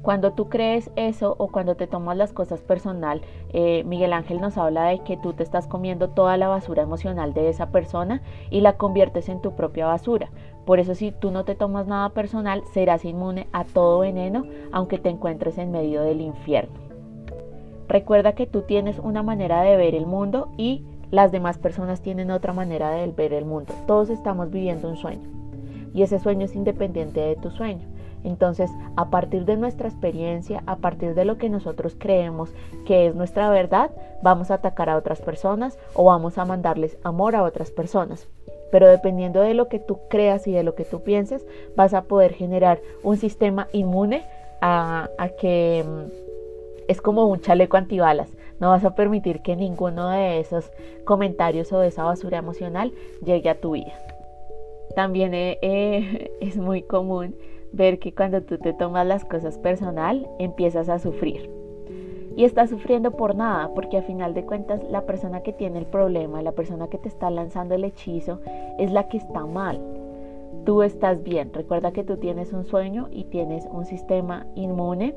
Cuando 0.05 0.33
tú 0.33 0.51
crees 0.51 0.91
eso 0.97 1.35
o 1.39 1.49
cuando 1.49 1.77
te 1.77 1.87
tomas 1.87 2.15
las 2.19 2.35
cosas 2.35 2.61
personal, 2.61 3.23
eh, 3.55 3.85
Miguel 3.85 4.13
Ángel 4.13 4.39
nos 4.39 4.59
habla 4.59 4.85
de 4.85 4.99
que 4.99 5.17
tú 5.17 5.33
te 5.33 5.43
estás 5.43 5.67
comiendo 5.67 6.11
toda 6.11 6.37
la 6.37 6.47
basura 6.47 6.83
emocional 6.83 7.33
de 7.33 7.49
esa 7.49 7.71
persona 7.71 8.21
y 8.51 8.61
la 8.61 8.75
conviertes 8.75 9.31
en 9.31 9.41
tu 9.41 9.57
propia 9.57 9.87
basura. 9.87 10.29
Por 10.65 10.81
eso 10.81 10.95
si 10.95 11.13
tú 11.13 11.31
no 11.31 11.45
te 11.45 11.55
tomas 11.55 11.87
nada 11.87 12.09
personal, 12.11 12.63
serás 12.73 13.05
inmune 13.05 13.47
a 13.53 13.65
todo 13.65 14.01
veneno, 14.01 14.45
aunque 14.73 14.99
te 14.99 15.11
encuentres 15.11 15.59
en 15.59 15.71
medio 15.71 16.03
del 16.03 16.21
infierno. 16.21 16.75
Recuerda 17.89 18.35
que 18.35 18.47
tú 18.47 18.63
tienes 18.63 18.99
una 18.99 19.23
manera 19.23 19.63
de 19.63 19.77
ver 19.77 19.95
el 19.95 20.07
mundo 20.07 20.49
y 20.57 20.85
las 21.11 21.33
demás 21.33 21.59
personas 21.59 22.01
tienen 22.01 22.31
otra 22.31 22.53
manera 22.53 22.91
de 22.91 23.07
ver 23.09 23.35
el 23.35 23.45
mundo. 23.45 23.75
Todos 23.87 24.09
estamos 24.11 24.51
viviendo 24.51 24.89
un 24.89 24.97
sueño 24.97 25.29
y 25.95 26.03
ese 26.03 26.19
sueño 26.19 26.47
es 26.47 26.57
independiente 26.57 27.21
de 27.21 27.37
tu 27.37 27.51
sueño. 27.51 27.87
Entonces, 28.25 28.71
a 28.97 29.11
partir 29.11 29.45
de 29.45 29.57
nuestra 29.57 29.89
experiencia, 29.89 30.63
a 30.67 30.77
partir 30.77 31.15
de 31.15 31.25
lo 31.25 31.39
que 31.39 31.51
nosotros 31.51 31.95
creemos 31.99 32.53
que 32.87 33.07
es 33.07 33.15
nuestra 33.15 33.49
verdad, 33.51 33.91
vamos 34.23 34.51
a 34.51 34.55
atacar 34.55 34.89
a 34.89 34.97
otras 34.97 35.21
personas 35.21 35.79
o 35.95 36.05
vamos 36.05 36.39
a 36.39 36.45
mandarles 36.45 36.99
amor 37.05 37.37
a 37.37 37.43
otras 37.43 37.71
personas 37.71 38.29
pero 38.75 38.89
dependiendo 38.89 39.41
de 39.41 39.55
lo 39.55 39.69
que 39.69 39.79
tú 39.79 40.01
creas 40.09 40.49
y 40.49 40.53
de 40.53 40.65
lo 40.65 40.75
que 40.75 40.85
tú 40.85 41.05
pienses, 41.05 41.47
vas 41.77 41.95
a 41.95 42.03
poder 42.03 42.33
generar 42.33 42.81
un 43.05 43.17
sistema 43.17 43.69
inmune 43.71 44.25
a, 44.61 45.09
que 45.41 45.85
mm, 45.87 46.89
es 46.89 47.01
como 47.01 47.27
un 47.27 47.41
chaleco 47.41 47.77
antibalas. 47.77 48.31
No 48.59 48.71
vas 48.71 48.85
a 48.85 48.97
permitir 48.97 49.43
que 49.43 49.55
ninguno 49.55 50.11
de 50.11 50.41
esos 50.41 50.73
comentarios 51.05 51.73
o 51.73 51.79
de 51.79 51.87
esa 51.87 52.03
basura 52.03 52.39
emocional 52.39 52.93
llegue 53.25 53.49
a 53.49 53.61
tu 53.61 53.75
vida. 53.75 53.93
También 54.97 55.35
eh, 55.35 55.57
eh, 55.63 56.33
es 56.41 56.57
muy 56.57 56.83
común 56.83 57.37
ver 57.75 57.99
que 57.99 58.15
cuando 58.15 58.43
tú 58.43 58.59
te 58.59 58.73
tomas 58.73 59.07
las 59.07 59.25
cosas 59.25 59.59
personal, 59.59 60.29
empiezas 60.39 60.89
a 60.89 60.99
sufrir 60.99 61.51
y 62.37 62.45
estás 62.45 62.71
sufriendo 62.71 63.13
por 63.13 63.37
nada, 63.37 63.71
porque 63.75 63.99
a 63.99 64.03
final 64.03 64.35
de 64.35 64.45
cuentas 64.45 64.83
la 64.91 65.03
persona 65.03 65.43
que 65.43 65.53
tiene 65.53 65.79
el 65.79 65.87
problema, 65.87 66.43
la 66.43 66.53
persona 66.53 66.89
que 66.89 66.99
te 66.99 67.09
está 67.09 67.31
lanzando 67.31 67.75
el 67.75 67.85
hechizo, 67.85 68.41
es 68.79 68.91
la 68.91 69.09
que 69.09 69.19
está 69.19 69.47
mal. 69.47 69.81
Tú 70.65 70.83
estás 70.83 71.23
bien. 71.23 71.53
Recuerda 71.53 71.93
que 71.93 72.05
tú 72.05 72.17
tienes 72.17 72.53
un 72.53 72.65
sueño 72.65 73.09
y 73.13 73.25
tienes 73.25 73.67
un 73.71 73.85
sistema 73.85 74.47
inmune, 74.57 75.15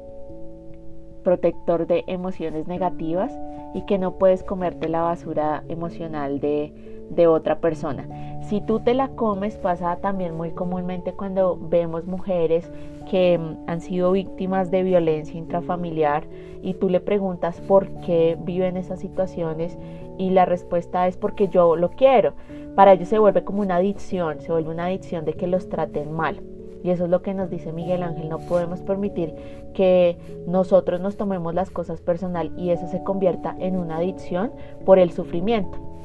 protector 1.24 1.88
de 1.88 2.04
emociones 2.08 2.68
negativas 2.68 3.36
y 3.74 3.82
que 3.86 3.98
no 3.98 4.18
puedes 4.18 4.44
comerte 4.44 4.88
la 4.88 5.02
basura 5.02 5.64
emocional 5.70 6.40
de, 6.40 6.72
de 7.10 7.28
otra 7.28 7.60
persona. 7.60 8.08
Si 8.48 8.62
tú 8.62 8.80
te 8.80 8.94
la 8.94 9.10
comes, 9.10 9.58
pasa 9.58 9.98
también 9.98 10.36
muy 10.36 10.52
comúnmente 10.52 11.12
cuando 11.12 11.58
vemos 11.60 12.06
mujeres 12.06 12.72
que 13.10 13.38
mm, 13.38 13.70
han 13.70 13.82
sido 13.82 14.14
víctimas 14.14 14.72
de 14.72 14.84
violencia 14.84 15.38
intrafamiliar 15.38 16.24
y 16.62 16.74
tú 16.76 16.90
le 16.90 17.00
preguntas 17.00 17.60
por 17.62 17.90
qué 18.02 18.38
viven 18.40 18.78
esas 18.78 19.00
situaciones 19.00 19.78
y 20.18 20.30
la 20.30 20.46
respuesta 20.46 21.08
es 21.08 21.18
porque 21.18 21.50
yo 21.50 21.76
lo 21.76 21.90
quiero. 21.90 22.34
Para 22.76 22.94
ellos 22.94 23.10
se 23.10 23.20
vuelve 23.20 23.44
como 23.44 23.62
una 23.62 23.78
adicción, 23.78 24.40
se 24.40 24.52
vuelve 24.52 24.70
una 24.70 24.86
adicción 24.86 25.26
de 25.26 25.34
que 25.34 25.48
los 25.48 25.68
traten 25.68 26.12
mal. 26.12 26.42
Y 26.84 26.92
eso 26.92 27.06
es 27.06 27.10
lo 27.10 27.22
que 27.22 27.34
nos 27.34 27.50
dice 27.50 27.74
Miguel 27.74 28.04
Ángel, 28.04 28.30
no 28.30 28.40
podemos 28.40 28.82
permitir 28.82 29.34
que 29.74 30.18
nosotros 30.48 31.02
nos 31.02 31.18
tomemos 31.18 31.54
las 31.54 31.70
cosas 31.70 32.02
personal 32.02 32.54
y 32.56 32.70
eso 32.70 32.88
se 32.88 33.04
convierta 33.04 33.56
en 33.60 33.78
una 33.78 33.98
adicción 33.98 34.52
por 34.86 35.00
el 35.00 35.12
sufrimiento. 35.12 35.97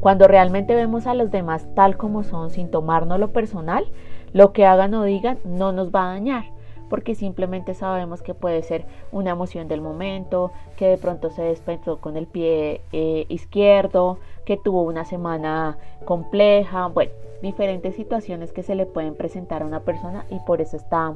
Cuando 0.00 0.28
realmente 0.28 0.74
vemos 0.74 1.06
a 1.06 1.14
los 1.14 1.30
demás 1.30 1.66
tal 1.74 1.96
como 1.96 2.22
son, 2.22 2.50
sin 2.50 2.70
tomarnos 2.70 3.18
lo 3.18 3.32
personal, 3.32 3.86
lo 4.32 4.52
que 4.52 4.64
hagan 4.64 4.94
o 4.94 5.04
digan 5.04 5.38
no 5.44 5.72
nos 5.72 5.90
va 5.90 6.08
a 6.08 6.12
dañar, 6.14 6.44
porque 6.88 7.14
simplemente 7.14 7.74
sabemos 7.74 8.22
que 8.22 8.34
puede 8.34 8.62
ser 8.62 8.86
una 9.10 9.30
emoción 9.30 9.66
del 9.66 9.80
momento, 9.80 10.52
que 10.76 10.86
de 10.86 10.98
pronto 10.98 11.30
se 11.30 11.42
despensó 11.42 11.98
con 11.98 12.16
el 12.16 12.26
pie 12.26 12.80
eh, 12.92 13.26
izquierdo, 13.28 14.18
que 14.44 14.56
tuvo 14.56 14.82
una 14.82 15.04
semana 15.04 15.78
compleja, 16.04 16.86
bueno, 16.86 17.12
diferentes 17.42 17.96
situaciones 17.96 18.52
que 18.52 18.62
se 18.62 18.74
le 18.74 18.86
pueden 18.86 19.14
presentar 19.14 19.62
a 19.62 19.66
una 19.66 19.80
persona 19.80 20.26
y 20.30 20.38
por 20.40 20.60
eso 20.60 20.76
está 20.76 21.14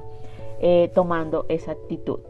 eh, 0.61 0.91
tomando 0.95 1.47
esa 1.49 1.73
actitud. 1.73 2.21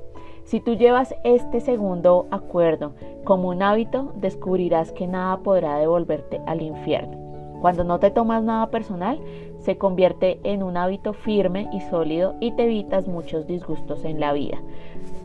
Si 0.45 0.61
tú 0.61 0.75
llevas 0.75 1.15
este 1.25 1.61
segundo 1.61 2.27
acuerdo 2.31 2.93
como 3.25 3.49
un 3.49 3.63
hábito, 3.63 4.13
descubrirás 4.17 4.93
que 4.93 5.07
nada 5.07 5.39
podrá 5.39 5.79
devolverte 5.79 6.41
al 6.47 6.63
infierno. 6.63 7.17
Cuando 7.61 7.85
no 7.85 8.01
te 8.01 8.11
tomas 8.11 8.43
nada 8.43 8.71
personal, 8.71 9.21
se 9.59 9.79
convierte 9.79 10.41
en 10.43 10.65
un 10.65 10.77
hábito 10.77 11.13
firme 11.13 11.69
y 11.73 11.81
sólido 11.81 12.35
y 12.41 12.51
te 12.51 12.65
evitas 12.65 13.07
muchos 13.07 13.47
disgustos 13.47 14.05
en 14.05 14.19
la 14.19 14.33
vida. 14.33 14.59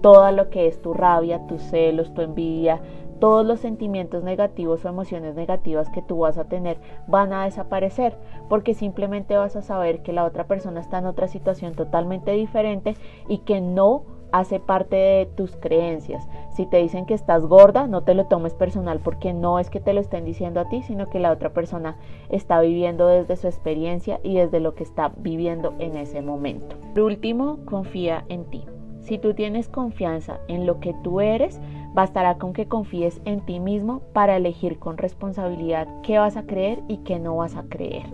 Todo 0.01 0.31
lo 0.31 0.51
que 0.51 0.67
es 0.67 0.79
tu 0.79 0.93
rabia, 0.93 1.47
tus 1.47 1.61
celos, 1.63 2.13
tu 2.13 2.21
envidia, 2.21 2.79
todos 3.19 3.43
los 3.43 3.59
sentimientos 3.59 4.23
negativos 4.23 4.85
o 4.85 4.89
emociones 4.89 5.33
negativas 5.33 5.89
que 5.89 6.03
tú 6.03 6.19
vas 6.19 6.37
a 6.37 6.45
tener 6.45 6.77
van 7.07 7.33
a 7.33 7.45
desaparecer 7.45 8.15
porque 8.47 8.75
simplemente 8.75 9.35
vas 9.35 9.55
a 9.55 9.63
saber 9.63 10.03
que 10.03 10.13
la 10.13 10.23
otra 10.23 10.45
persona 10.45 10.79
está 10.79 10.99
en 10.99 11.07
otra 11.07 11.27
situación 11.27 11.73
totalmente 11.73 12.31
diferente 12.33 12.95
y 13.27 13.39
que 13.39 13.59
no 13.61 14.03
hace 14.31 14.59
parte 14.59 14.95
de 14.95 15.25
tus 15.25 15.55
creencias. 15.55 16.27
Si 16.55 16.65
te 16.65 16.77
dicen 16.77 17.05
que 17.05 17.13
estás 17.13 17.45
gorda, 17.45 17.87
no 17.87 18.03
te 18.03 18.13
lo 18.13 18.25
tomes 18.25 18.53
personal 18.53 18.99
porque 19.03 19.33
no 19.33 19.59
es 19.59 19.69
que 19.69 19.79
te 19.79 19.93
lo 19.93 20.01
estén 20.01 20.25
diciendo 20.25 20.59
a 20.59 20.69
ti, 20.69 20.81
sino 20.83 21.09
que 21.09 21.19
la 21.19 21.31
otra 21.31 21.53
persona 21.53 21.97
está 22.29 22.59
viviendo 22.61 23.07
desde 23.07 23.35
su 23.35 23.47
experiencia 23.47 24.19
y 24.23 24.35
desde 24.35 24.59
lo 24.59 24.75
que 24.75 24.83
está 24.83 25.11
viviendo 25.17 25.73
en 25.79 25.97
ese 25.97 26.21
momento. 26.21 26.75
Por 26.93 27.03
último, 27.03 27.59
confía 27.65 28.25
en 28.29 28.45
ti. 28.45 28.65
Si 29.01 29.17
tú 29.17 29.33
tienes 29.33 29.69
confianza 29.69 30.39
en 30.49 30.65
lo 30.65 30.79
que 30.81 30.93
tú 31.01 31.21
eres, 31.21 31.61
bastará 31.93 32.37
con 32.37 32.51
que 32.51 32.67
confíes 32.67 33.21
en 33.23 33.39
ti 33.45 33.59
mismo 33.59 34.01
para 34.11 34.35
elegir 34.35 34.79
con 34.79 34.97
responsabilidad 34.97 35.87
qué 36.03 36.19
vas 36.19 36.35
a 36.35 36.43
creer 36.43 36.81
y 36.89 36.97
qué 36.97 37.17
no 37.17 37.37
vas 37.37 37.55
a 37.55 37.63
creer. 37.63 38.05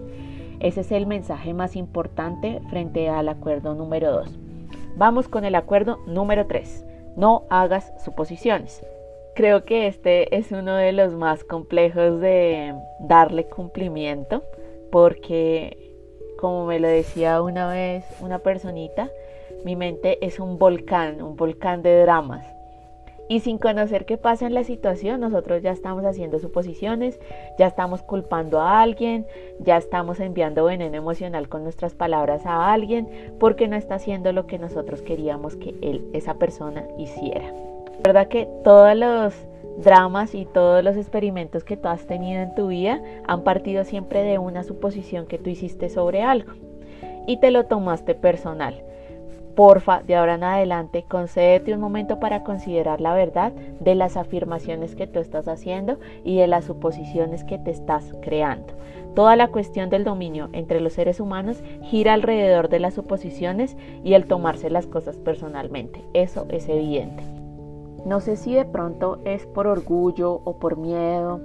Ese 0.59 0.81
es 0.81 0.91
el 0.91 1.07
mensaje 1.07 1.53
más 1.53 1.75
importante 1.75 2.61
frente 2.69 3.09
al 3.09 3.27
acuerdo 3.27 3.73
número 3.73 4.11
2. 4.11 4.39
Vamos 4.95 5.27
con 5.27 5.43
el 5.43 5.55
acuerdo 5.55 5.99
número 6.05 6.45
3. 6.45 6.85
No 7.15 7.45
hagas 7.49 7.91
suposiciones. 8.03 8.85
Creo 9.33 9.65
que 9.65 9.87
este 9.87 10.35
es 10.35 10.51
uno 10.51 10.75
de 10.75 10.91
los 10.91 11.13
más 11.13 11.43
complejos 11.43 12.19
de 12.19 12.75
darle 12.99 13.45
cumplimiento 13.45 14.43
porque, 14.91 15.95
como 16.37 16.67
me 16.67 16.79
lo 16.79 16.87
decía 16.87 17.41
una 17.41 17.67
vez 17.67 18.05
una 18.21 18.39
personita, 18.39 19.09
mi 19.65 19.75
mente 19.75 20.23
es 20.23 20.39
un 20.39 20.59
volcán, 20.59 21.23
un 21.23 21.35
volcán 21.35 21.81
de 21.81 21.99
dramas. 22.01 22.45
Y 23.29 23.39
sin 23.39 23.57
conocer 23.57 24.05
qué 24.05 24.17
pasa 24.17 24.45
en 24.45 24.53
la 24.53 24.63
situación, 24.63 25.21
nosotros 25.21 25.61
ya 25.61 25.71
estamos 25.71 26.03
haciendo 26.05 26.39
suposiciones, 26.39 27.19
ya 27.57 27.67
estamos 27.67 28.03
culpando 28.03 28.59
a 28.59 28.81
alguien, 28.81 29.25
ya 29.59 29.77
estamos 29.77 30.19
enviando 30.19 30.65
veneno 30.65 30.97
emocional 30.97 31.47
con 31.47 31.63
nuestras 31.63 31.95
palabras 31.95 32.45
a 32.45 32.73
alguien 32.73 33.07
porque 33.39 33.67
no 33.67 33.77
está 33.77 33.95
haciendo 33.95 34.33
lo 34.33 34.45
que 34.45 34.59
nosotros 34.59 35.01
queríamos 35.01 35.55
que 35.55 35.73
él, 35.81 36.05
esa 36.13 36.35
persona, 36.35 36.85
hiciera. 36.97 37.53
¿Verdad 38.03 38.27
que 38.27 38.49
todos 38.63 38.95
los 38.95 39.33
dramas 39.77 40.35
y 40.35 40.45
todos 40.45 40.83
los 40.83 40.97
experimentos 40.97 41.63
que 41.63 41.77
tú 41.77 41.87
has 41.87 42.05
tenido 42.05 42.41
en 42.41 42.53
tu 42.55 42.67
vida 42.67 43.01
han 43.25 43.43
partido 43.43 43.85
siempre 43.85 44.21
de 44.23 44.37
una 44.37 44.63
suposición 44.63 45.25
que 45.25 45.37
tú 45.37 45.49
hiciste 45.49 45.89
sobre 45.89 46.21
algo 46.23 46.53
y 47.25 47.37
te 47.37 47.51
lo 47.51 47.65
tomaste 47.65 48.15
personal? 48.15 48.83
Porfa, 49.55 50.01
de 50.01 50.15
ahora 50.15 50.35
en 50.35 50.43
adelante, 50.43 51.05
concédete 51.07 51.73
un 51.73 51.79
momento 51.79 52.19
para 52.19 52.43
considerar 52.43 52.99
la 53.01 53.13
verdad 53.13 53.53
de 53.79 53.93
las 53.93 54.17
afirmaciones 54.17 54.95
que 54.95 55.05
tú 55.05 55.19
estás 55.19 55.47
haciendo 55.47 55.99
y 56.23 56.37
de 56.37 56.47
las 56.47 56.65
suposiciones 56.65 57.43
que 57.43 57.59
te 57.59 57.69
estás 57.69 58.13
creando. 58.21 58.73
Toda 59.13 59.35
la 59.35 59.49
cuestión 59.49 59.91
del 59.91 60.03
dominio 60.03 60.49
entre 60.53 60.79
los 60.79 60.93
seres 60.93 61.19
humanos 61.19 61.61
gira 61.83 62.13
alrededor 62.13 62.67
de 62.67 62.79
las 62.79 62.95
suposiciones 62.95 63.77
y 64.03 64.15
el 64.15 64.25
tomarse 64.25 64.71
las 64.71 64.87
cosas 64.87 65.17
personalmente. 65.17 66.03
Eso 66.13 66.47
es 66.49 66.67
evidente. 66.67 67.23
No 68.05 68.21
sé 68.21 68.35
si 68.37 68.55
de 68.55 68.65
pronto 68.65 69.19
es 69.23 69.45
por 69.45 69.67
orgullo 69.67 70.41
o 70.45 70.57
por 70.57 70.77
miedo 70.77 71.41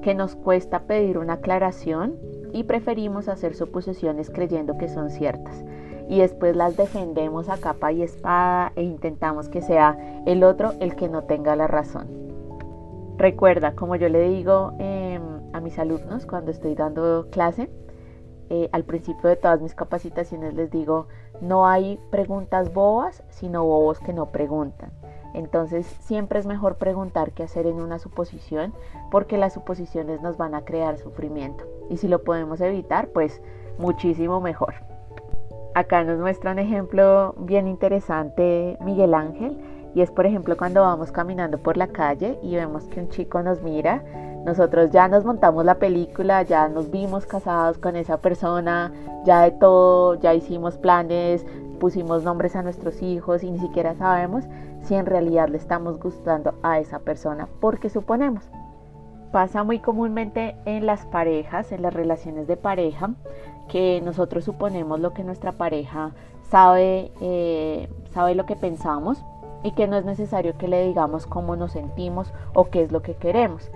que 0.00 0.14
nos 0.14 0.34
cuesta 0.34 0.84
pedir 0.84 1.18
una 1.18 1.34
aclaración 1.34 2.16
y 2.54 2.64
preferimos 2.64 3.28
hacer 3.28 3.54
suposiciones 3.54 4.30
creyendo 4.30 4.78
que 4.78 4.88
son 4.88 5.10
ciertas 5.10 5.62
y 6.10 6.18
después 6.18 6.56
las 6.56 6.76
defendemos 6.76 7.48
a 7.48 7.56
capa 7.58 7.92
y 7.92 8.02
espada 8.02 8.72
e 8.74 8.82
intentamos 8.82 9.48
que 9.48 9.62
sea 9.62 9.96
el 10.26 10.42
otro 10.42 10.72
el 10.80 10.96
que 10.96 11.08
no 11.08 11.22
tenga 11.22 11.54
la 11.54 11.68
razón. 11.68 12.08
Recuerda, 13.16 13.76
como 13.76 13.94
yo 13.94 14.08
le 14.08 14.28
digo 14.28 14.72
em, 14.80 15.22
a 15.52 15.60
mis 15.60 15.78
alumnos 15.78 16.26
cuando 16.26 16.50
estoy 16.50 16.74
dando 16.74 17.28
clase, 17.30 17.70
eh, 18.48 18.68
al 18.72 18.82
principio 18.82 19.30
de 19.30 19.36
todas 19.36 19.60
mis 19.60 19.76
capacitaciones 19.76 20.54
les 20.54 20.72
digo, 20.72 21.06
no 21.40 21.68
hay 21.68 22.00
preguntas 22.10 22.74
bobas, 22.74 23.22
sino 23.28 23.64
bobos 23.64 24.00
que 24.00 24.12
no 24.12 24.32
preguntan. 24.32 24.90
Entonces 25.32 25.86
siempre 26.00 26.40
es 26.40 26.46
mejor 26.46 26.74
preguntar 26.74 27.30
que 27.30 27.44
hacer 27.44 27.66
en 27.66 27.80
una 27.80 28.00
suposición 28.00 28.74
porque 29.12 29.38
las 29.38 29.52
suposiciones 29.52 30.20
nos 30.22 30.36
van 30.36 30.56
a 30.56 30.64
crear 30.64 30.98
sufrimiento. 30.98 31.66
Y 31.88 31.98
si 31.98 32.08
lo 32.08 32.24
podemos 32.24 32.60
evitar, 32.60 33.10
pues 33.10 33.40
muchísimo 33.78 34.40
mejor. 34.40 34.89
Acá 35.80 36.04
nos 36.04 36.18
muestra 36.18 36.52
un 36.52 36.58
ejemplo 36.58 37.34
bien 37.38 37.66
interesante 37.66 38.76
Miguel 38.84 39.14
Ángel 39.14 39.56
y 39.94 40.02
es 40.02 40.10
por 40.10 40.26
ejemplo 40.26 40.54
cuando 40.58 40.82
vamos 40.82 41.10
caminando 41.10 41.56
por 41.56 41.78
la 41.78 41.86
calle 41.86 42.38
y 42.42 42.54
vemos 42.54 42.84
que 42.88 43.00
un 43.00 43.08
chico 43.08 43.42
nos 43.42 43.62
mira, 43.62 44.04
nosotros 44.44 44.90
ya 44.90 45.08
nos 45.08 45.24
montamos 45.24 45.64
la 45.64 45.76
película, 45.76 46.42
ya 46.42 46.68
nos 46.68 46.90
vimos 46.90 47.24
casados 47.24 47.78
con 47.78 47.96
esa 47.96 48.18
persona, 48.18 48.92
ya 49.24 49.40
de 49.40 49.52
todo, 49.52 50.16
ya 50.16 50.34
hicimos 50.34 50.76
planes, 50.76 51.46
pusimos 51.78 52.24
nombres 52.24 52.56
a 52.56 52.62
nuestros 52.62 53.00
hijos 53.00 53.42
y 53.42 53.50
ni 53.50 53.58
siquiera 53.58 53.94
sabemos 53.94 54.44
si 54.82 54.96
en 54.96 55.06
realidad 55.06 55.48
le 55.48 55.56
estamos 55.56 55.98
gustando 55.98 56.56
a 56.62 56.78
esa 56.78 56.98
persona 56.98 57.48
porque 57.58 57.88
suponemos. 57.88 58.50
Pasa 59.32 59.64
muy 59.64 59.78
comúnmente 59.78 60.56
en 60.66 60.84
las 60.84 61.06
parejas, 61.06 61.72
en 61.72 61.80
las 61.80 61.94
relaciones 61.94 62.48
de 62.48 62.58
pareja, 62.58 63.14
que 63.70 64.00
nosotros 64.04 64.44
suponemos 64.44 65.00
lo 65.00 65.14
que 65.14 65.22
nuestra 65.22 65.52
pareja 65.52 66.10
sabe, 66.50 67.12
eh, 67.20 67.88
sabe 68.12 68.34
lo 68.34 68.44
que 68.44 68.56
pensamos 68.56 69.22
y 69.62 69.72
que 69.72 69.86
no 69.86 69.96
es 69.96 70.04
necesario 70.04 70.58
que 70.58 70.68
le 70.68 70.86
digamos 70.86 71.26
cómo 71.26 71.54
nos 71.54 71.72
sentimos 71.72 72.32
o 72.52 72.68
qué 72.70 72.82
es 72.82 72.92
lo 72.92 73.02
que 73.02 73.14
queremos. 73.14 73.70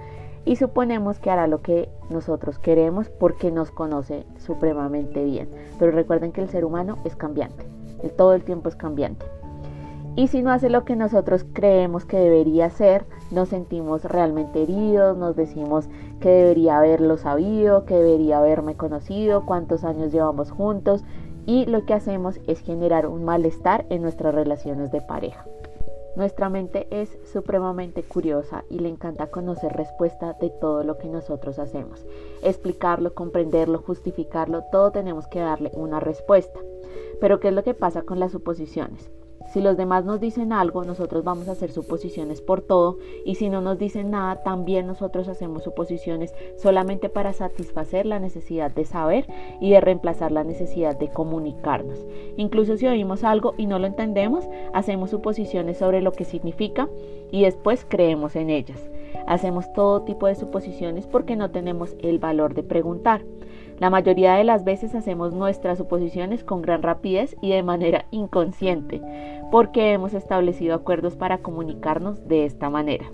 Y 0.44 0.56
suponemos 0.56 1.20
que 1.20 1.30
hará 1.30 1.46
lo 1.46 1.62
que 1.62 1.88
nosotros 2.10 2.58
queremos 2.58 3.08
porque 3.08 3.50
nos 3.50 3.70
conoce 3.70 4.26
supremamente 4.38 5.24
bien. 5.24 5.48
Pero 5.78 5.92
recuerden 5.92 6.32
que 6.32 6.42
el 6.42 6.50
ser 6.50 6.64
humano 6.64 6.98
es 7.04 7.16
cambiante, 7.16 7.64
todo 8.16 8.34
el 8.34 8.42
tiempo 8.42 8.68
es 8.68 8.76
cambiante. 8.76 9.24
Y 10.16 10.28
si 10.28 10.42
no 10.42 10.52
hace 10.52 10.70
lo 10.70 10.84
que 10.84 10.94
nosotros 10.94 11.44
creemos 11.52 12.04
que 12.04 12.18
debería 12.18 12.66
hacer, 12.66 13.04
nos 13.32 13.48
sentimos 13.48 14.04
realmente 14.04 14.62
heridos, 14.62 15.16
nos 15.16 15.34
decimos 15.34 15.88
que 16.20 16.28
debería 16.28 16.78
haberlo 16.78 17.16
sabido, 17.16 17.84
que 17.84 17.96
debería 17.96 18.38
haberme 18.38 18.76
conocido, 18.76 19.44
cuántos 19.44 19.82
años 19.82 20.12
llevamos 20.12 20.52
juntos 20.52 21.02
y 21.46 21.66
lo 21.66 21.84
que 21.84 21.94
hacemos 21.94 22.38
es 22.46 22.60
generar 22.60 23.08
un 23.08 23.24
malestar 23.24 23.86
en 23.90 24.02
nuestras 24.02 24.32
relaciones 24.34 24.92
de 24.92 25.00
pareja. 25.00 25.44
Nuestra 26.14 26.48
mente 26.48 26.86
es 26.90 27.18
supremamente 27.32 28.04
curiosa 28.04 28.62
y 28.70 28.78
le 28.78 28.88
encanta 28.88 29.32
conocer 29.32 29.72
respuesta 29.72 30.34
de 30.40 30.48
todo 30.48 30.84
lo 30.84 30.96
que 30.96 31.08
nosotros 31.08 31.58
hacemos. 31.58 32.06
Explicarlo, 32.40 33.14
comprenderlo, 33.14 33.78
justificarlo, 33.78 34.62
todo 34.70 34.92
tenemos 34.92 35.26
que 35.26 35.40
darle 35.40 35.72
una 35.74 35.98
respuesta. 35.98 36.60
Pero 37.20 37.40
¿qué 37.40 37.48
es 37.48 37.54
lo 37.54 37.64
que 37.64 37.74
pasa 37.74 38.02
con 38.02 38.20
las 38.20 38.30
suposiciones? 38.30 39.10
Si 39.52 39.60
los 39.60 39.76
demás 39.76 40.04
nos 40.04 40.20
dicen 40.20 40.52
algo, 40.52 40.84
nosotros 40.84 41.22
vamos 41.22 41.48
a 41.48 41.52
hacer 41.52 41.70
suposiciones 41.70 42.40
por 42.40 42.60
todo 42.60 42.98
y 43.24 43.36
si 43.36 43.48
no 43.48 43.60
nos 43.60 43.78
dicen 43.78 44.10
nada, 44.10 44.42
también 44.42 44.86
nosotros 44.86 45.28
hacemos 45.28 45.62
suposiciones 45.62 46.34
solamente 46.56 47.08
para 47.08 47.32
satisfacer 47.32 48.06
la 48.06 48.18
necesidad 48.18 48.70
de 48.70 48.84
saber 48.84 49.26
y 49.60 49.70
de 49.70 49.80
reemplazar 49.80 50.32
la 50.32 50.44
necesidad 50.44 50.98
de 50.98 51.08
comunicarnos. 51.08 52.04
Incluso 52.36 52.76
si 52.76 52.86
oímos 52.86 53.22
algo 53.22 53.54
y 53.56 53.66
no 53.66 53.78
lo 53.78 53.86
entendemos, 53.86 54.44
hacemos 54.72 55.10
suposiciones 55.10 55.78
sobre 55.78 56.00
lo 56.00 56.12
que 56.12 56.24
significa 56.24 56.88
y 57.30 57.42
después 57.42 57.86
creemos 57.88 58.36
en 58.36 58.50
ellas. 58.50 58.90
Hacemos 59.26 59.72
todo 59.72 60.02
tipo 60.02 60.26
de 60.26 60.34
suposiciones 60.34 61.06
porque 61.06 61.36
no 61.36 61.50
tenemos 61.50 61.94
el 62.00 62.18
valor 62.18 62.54
de 62.54 62.62
preguntar. 62.62 63.22
La 63.78 63.90
mayoría 63.90 64.34
de 64.34 64.44
las 64.44 64.64
veces 64.64 64.94
hacemos 64.94 65.34
nuestras 65.34 65.78
suposiciones 65.78 66.44
con 66.44 66.62
gran 66.62 66.82
rapidez 66.82 67.36
y 67.40 67.50
de 67.50 67.62
manera 67.62 68.06
inconsciente, 68.10 69.00
porque 69.50 69.92
hemos 69.92 70.14
establecido 70.14 70.74
acuerdos 70.74 71.16
para 71.16 71.38
comunicarnos 71.38 72.28
de 72.28 72.44
esta 72.44 72.70
manera. 72.70 73.06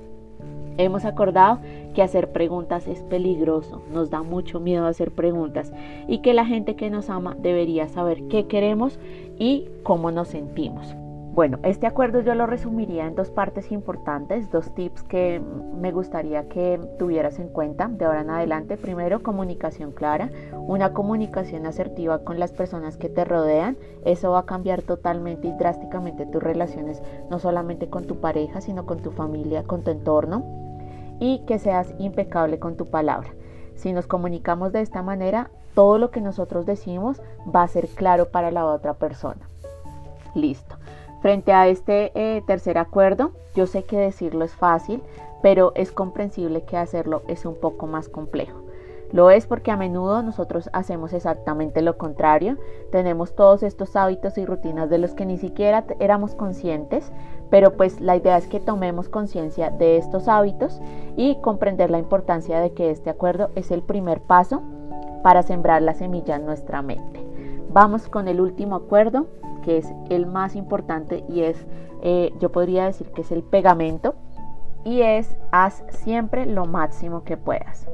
Hemos 0.77 1.05
acordado 1.05 1.61
que 1.95 2.03
hacer 2.03 2.33
preguntas 2.33 2.87
es 2.87 3.03
peligroso, 3.03 3.83
nos 3.93 4.11
da 4.11 4.23
mucho 4.23 4.61
miedo 4.61 4.87
hacer 4.87 5.11
preguntas 5.11 5.73
y 6.09 6.19
que 6.19 6.35
la 6.35 6.47
gente 6.47 6.77
que 6.77 6.91
nos 6.91 7.11
ama 7.11 7.37
debería 7.39 7.89
saber 7.89 8.23
qué 8.29 8.47
queremos 8.47 8.99
y 9.39 9.67
cómo 9.83 10.11
nos 10.11 10.29
sentimos. 10.29 10.95
Bueno, 11.33 11.61
este 11.63 11.87
acuerdo 11.87 12.21
yo 12.23 12.35
lo 12.35 12.47
resumiría 12.47 13.07
en 13.07 13.15
dos 13.15 13.31
partes 13.31 13.71
importantes, 13.71 14.51
dos 14.51 14.75
tips 14.75 15.05
que 15.05 15.41
me 15.41 15.93
gustaría 15.93 16.49
que 16.49 16.81
tuvieras 16.99 17.39
en 17.39 17.49
cuenta 17.49 17.87
de 17.87 18.05
ahora 18.05 18.23
en 18.23 18.31
adelante. 18.31 18.77
Primero, 18.77 19.23
comunicación 19.23 19.93
clara, 19.93 20.31
una 20.53 20.93
comunicación 20.93 21.67
asertiva 21.67 22.25
con 22.25 22.41
las 22.41 22.51
personas 22.51 22.97
que 22.97 23.09
te 23.09 23.25
rodean. 23.25 23.79
Eso 24.05 24.33
va 24.33 24.41
a 24.41 24.47
cambiar 24.47 24.83
totalmente 24.83 25.47
y 25.47 25.53
drásticamente 25.53 26.27
tus 26.27 26.43
relaciones, 26.43 27.01
no 27.31 27.39
solamente 27.39 27.89
con 27.89 28.07
tu 28.07 28.17
pareja, 28.17 28.61
sino 28.61 28.85
con 28.85 28.99
tu 28.99 29.13
familia, 29.13 29.63
con 29.63 29.83
tu 29.83 29.93
entorno. 29.93 30.45
Y 31.21 31.45
que 31.47 31.61
seas 31.61 31.95
impecable 31.99 32.59
con 32.59 32.77
tu 32.77 32.87
palabra. 32.87 33.31
Si 33.77 33.93
nos 33.93 34.09
comunicamos 34.09 34.73
de 34.73 34.81
esta 34.81 35.03
manera, 35.03 35.51
todo 35.75 35.97
lo 35.97 36.11
que 36.11 36.21
nosotros 36.21 36.67
decimos 36.67 37.23
va 37.55 37.63
a 37.63 37.69
ser 37.69 37.87
claro 37.87 38.31
para 38.31 38.51
la 38.51 38.67
otra 38.67 38.95
persona. 38.95 39.49
Listo. 40.35 40.80
Frente 41.21 41.53
a 41.53 41.69
este 41.69 42.13
eh, 42.15 42.43
tercer 42.47 42.79
acuerdo, 42.79 43.33
yo 43.55 43.67
sé 43.67 43.83
que 43.85 43.99
decirlo 43.99 44.45
es 44.45 44.55
fácil, 44.55 45.03
pero 45.43 45.73
es 45.75 45.93
comprensible 45.93 46.63
que 46.63 46.77
hacerlo 46.77 47.23
es 47.29 47.45
un 47.45 47.55
poco 47.57 47.87
más 47.87 48.09
complejo. 48.09 48.61
Lo 49.13 49.31
es 49.31 49.47
porque 49.47 49.73
a 49.73 49.77
menudo 49.77 50.23
nosotros 50.23 50.71
hacemos 50.73 51.13
exactamente 51.13 51.83
lo 51.83 51.99
contrario. 51.99 52.57
Tenemos 52.93 53.35
todos 53.35 53.65
estos 53.65 53.97
hábitos 53.97 54.39
y 54.39 54.47
rutinas 54.47 54.89
de 54.89 54.99
los 54.99 55.15
que 55.15 55.27
ni 55.27 55.37
siquiera 55.37 55.85
éramos 55.99 56.35
conscientes, 56.37 57.11
pero 57.51 57.77
pues 57.77 58.01
la 58.01 58.17
idea 58.17 58.37
es 58.37 58.47
que 58.47 58.61
tomemos 58.61 59.09
conciencia 59.09 59.71
de 59.71 59.97
estos 59.97 60.29
hábitos 60.29 60.81
y 61.17 61.37
comprender 61.41 61.91
la 61.91 61.99
importancia 61.99 62.61
de 62.61 62.73
que 62.73 62.91
este 62.91 63.11
acuerdo 63.11 63.51
es 63.57 63.73
el 63.73 63.83
primer 63.83 64.21
paso 64.21 64.63
para 65.25 65.43
sembrar 65.43 65.83
la 65.83 65.95
semilla 65.95 66.37
en 66.37 66.47
nuestra 66.47 66.81
mente. 66.81 67.21
Vamos 67.73 68.09
con 68.09 68.29
el 68.29 68.41
último 68.41 68.77
acuerdo 68.77 69.27
que 69.61 69.79
es 69.79 69.93
el 70.09 70.27
más 70.27 70.57
importante 70.57 71.25
y 71.29 71.43
es, 71.43 71.67
eh, 72.03 72.33
yo 72.41 72.51
podría 72.51 72.87
decir 72.87 73.09
que 73.09 73.23
es 73.23 73.33
el 73.33 73.43
pegamento, 73.43 74.15
y 74.85 75.03
es 75.03 75.37
haz 75.51 75.85
siempre 75.91 76.47
lo 76.47 76.67
máximo 76.67 77.25
que 77.25 77.37
puedas. 77.37 77.87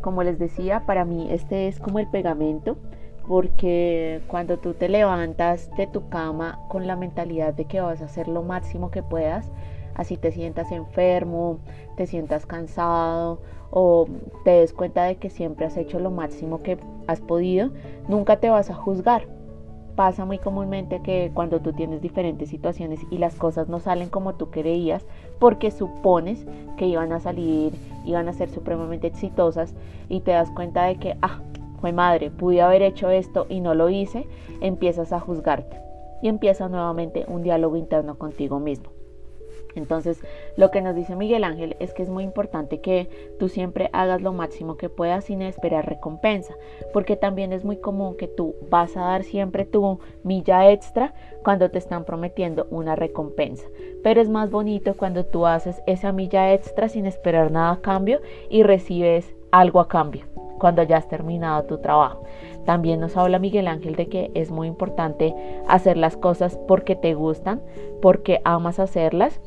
Como 0.00 0.22
les 0.22 0.38
decía, 0.38 0.84
para 0.86 1.04
mí 1.04 1.28
este 1.30 1.68
es 1.68 1.80
como 1.80 1.98
el 1.98 2.06
pegamento, 2.08 2.76
porque 3.26 4.22
cuando 4.26 4.58
tú 4.58 4.74
te 4.74 4.88
levantas 4.88 5.70
de 5.76 5.86
tu 5.86 6.08
cama 6.08 6.60
con 6.68 6.86
la 6.86 6.96
mentalidad 6.96 7.54
de 7.54 7.66
que 7.66 7.80
vas 7.80 8.00
a 8.00 8.06
hacer 8.06 8.28
lo 8.28 8.42
máximo 8.42 8.90
que 8.90 9.02
puedas, 9.02 9.50
así 9.94 10.16
te 10.16 10.32
sientas 10.32 10.70
enfermo, 10.72 11.58
te 11.96 12.06
sientas 12.06 12.46
cansado 12.46 13.40
o 13.70 14.06
te 14.44 14.52
des 14.52 14.72
cuenta 14.72 15.04
de 15.04 15.16
que 15.16 15.28
siempre 15.28 15.66
has 15.66 15.76
hecho 15.76 15.98
lo 15.98 16.10
máximo 16.10 16.62
que 16.62 16.78
has 17.06 17.20
podido, 17.20 17.70
nunca 18.08 18.38
te 18.38 18.48
vas 18.48 18.70
a 18.70 18.74
juzgar 18.74 19.26
pasa 19.98 20.24
muy 20.24 20.38
comúnmente 20.38 21.02
que 21.02 21.32
cuando 21.34 21.58
tú 21.58 21.72
tienes 21.72 22.00
diferentes 22.00 22.50
situaciones 22.50 23.00
y 23.10 23.18
las 23.18 23.34
cosas 23.34 23.68
no 23.68 23.80
salen 23.80 24.10
como 24.10 24.36
tú 24.36 24.48
creías, 24.48 25.04
porque 25.40 25.72
supones 25.72 26.46
que 26.76 26.86
iban 26.86 27.12
a 27.12 27.18
salir, 27.18 27.72
iban 28.06 28.28
a 28.28 28.32
ser 28.32 28.48
supremamente 28.48 29.08
exitosas 29.08 29.74
y 30.08 30.20
te 30.20 30.30
das 30.30 30.52
cuenta 30.52 30.84
de 30.84 31.00
que, 31.00 31.16
ah, 31.20 31.40
fue 31.80 31.90
madre, 31.90 32.30
pude 32.30 32.62
haber 32.62 32.82
hecho 32.82 33.10
esto 33.10 33.46
y 33.48 33.58
no 33.58 33.74
lo 33.74 33.90
hice, 33.90 34.28
empiezas 34.60 35.12
a 35.12 35.18
juzgarte 35.18 35.80
y 36.22 36.28
empieza 36.28 36.68
nuevamente 36.68 37.24
un 37.26 37.42
diálogo 37.42 37.74
interno 37.74 38.18
contigo 38.18 38.60
mismo. 38.60 38.97
Entonces, 39.78 40.20
lo 40.56 40.70
que 40.70 40.82
nos 40.82 40.94
dice 40.94 41.16
Miguel 41.16 41.44
Ángel 41.44 41.76
es 41.80 41.94
que 41.94 42.02
es 42.02 42.10
muy 42.10 42.24
importante 42.24 42.80
que 42.80 43.08
tú 43.38 43.48
siempre 43.48 43.88
hagas 43.92 44.20
lo 44.20 44.32
máximo 44.32 44.76
que 44.76 44.88
puedas 44.88 45.24
sin 45.24 45.40
esperar 45.40 45.88
recompensa, 45.88 46.54
porque 46.92 47.16
también 47.16 47.52
es 47.52 47.64
muy 47.64 47.78
común 47.78 48.16
que 48.16 48.28
tú 48.28 48.54
vas 48.68 48.96
a 48.96 49.00
dar 49.00 49.24
siempre 49.24 49.64
tu 49.64 50.00
milla 50.22 50.70
extra 50.70 51.14
cuando 51.42 51.70
te 51.70 51.78
están 51.78 52.04
prometiendo 52.04 52.66
una 52.70 52.96
recompensa. 52.96 53.66
Pero 54.02 54.20
es 54.20 54.28
más 54.28 54.50
bonito 54.50 54.94
cuando 54.96 55.24
tú 55.24 55.46
haces 55.46 55.80
esa 55.86 56.12
milla 56.12 56.52
extra 56.52 56.88
sin 56.88 57.06
esperar 57.06 57.50
nada 57.50 57.72
a 57.72 57.80
cambio 57.80 58.20
y 58.50 58.62
recibes 58.62 59.34
algo 59.50 59.80
a 59.80 59.88
cambio 59.88 60.26
cuando 60.58 60.82
ya 60.82 60.96
has 60.96 61.08
terminado 61.08 61.64
tu 61.64 61.78
trabajo. 61.78 62.24
También 62.64 63.00
nos 63.00 63.16
habla 63.16 63.38
Miguel 63.38 63.68
Ángel 63.68 63.96
de 63.96 64.08
que 64.08 64.30
es 64.34 64.50
muy 64.50 64.68
importante 64.68 65.34
hacer 65.66 65.96
las 65.96 66.16
cosas 66.16 66.58
porque 66.68 66.96
te 66.96 67.14
gustan, 67.14 67.62
porque 68.02 68.40
amas 68.44 68.78
hacerlas 68.78 69.40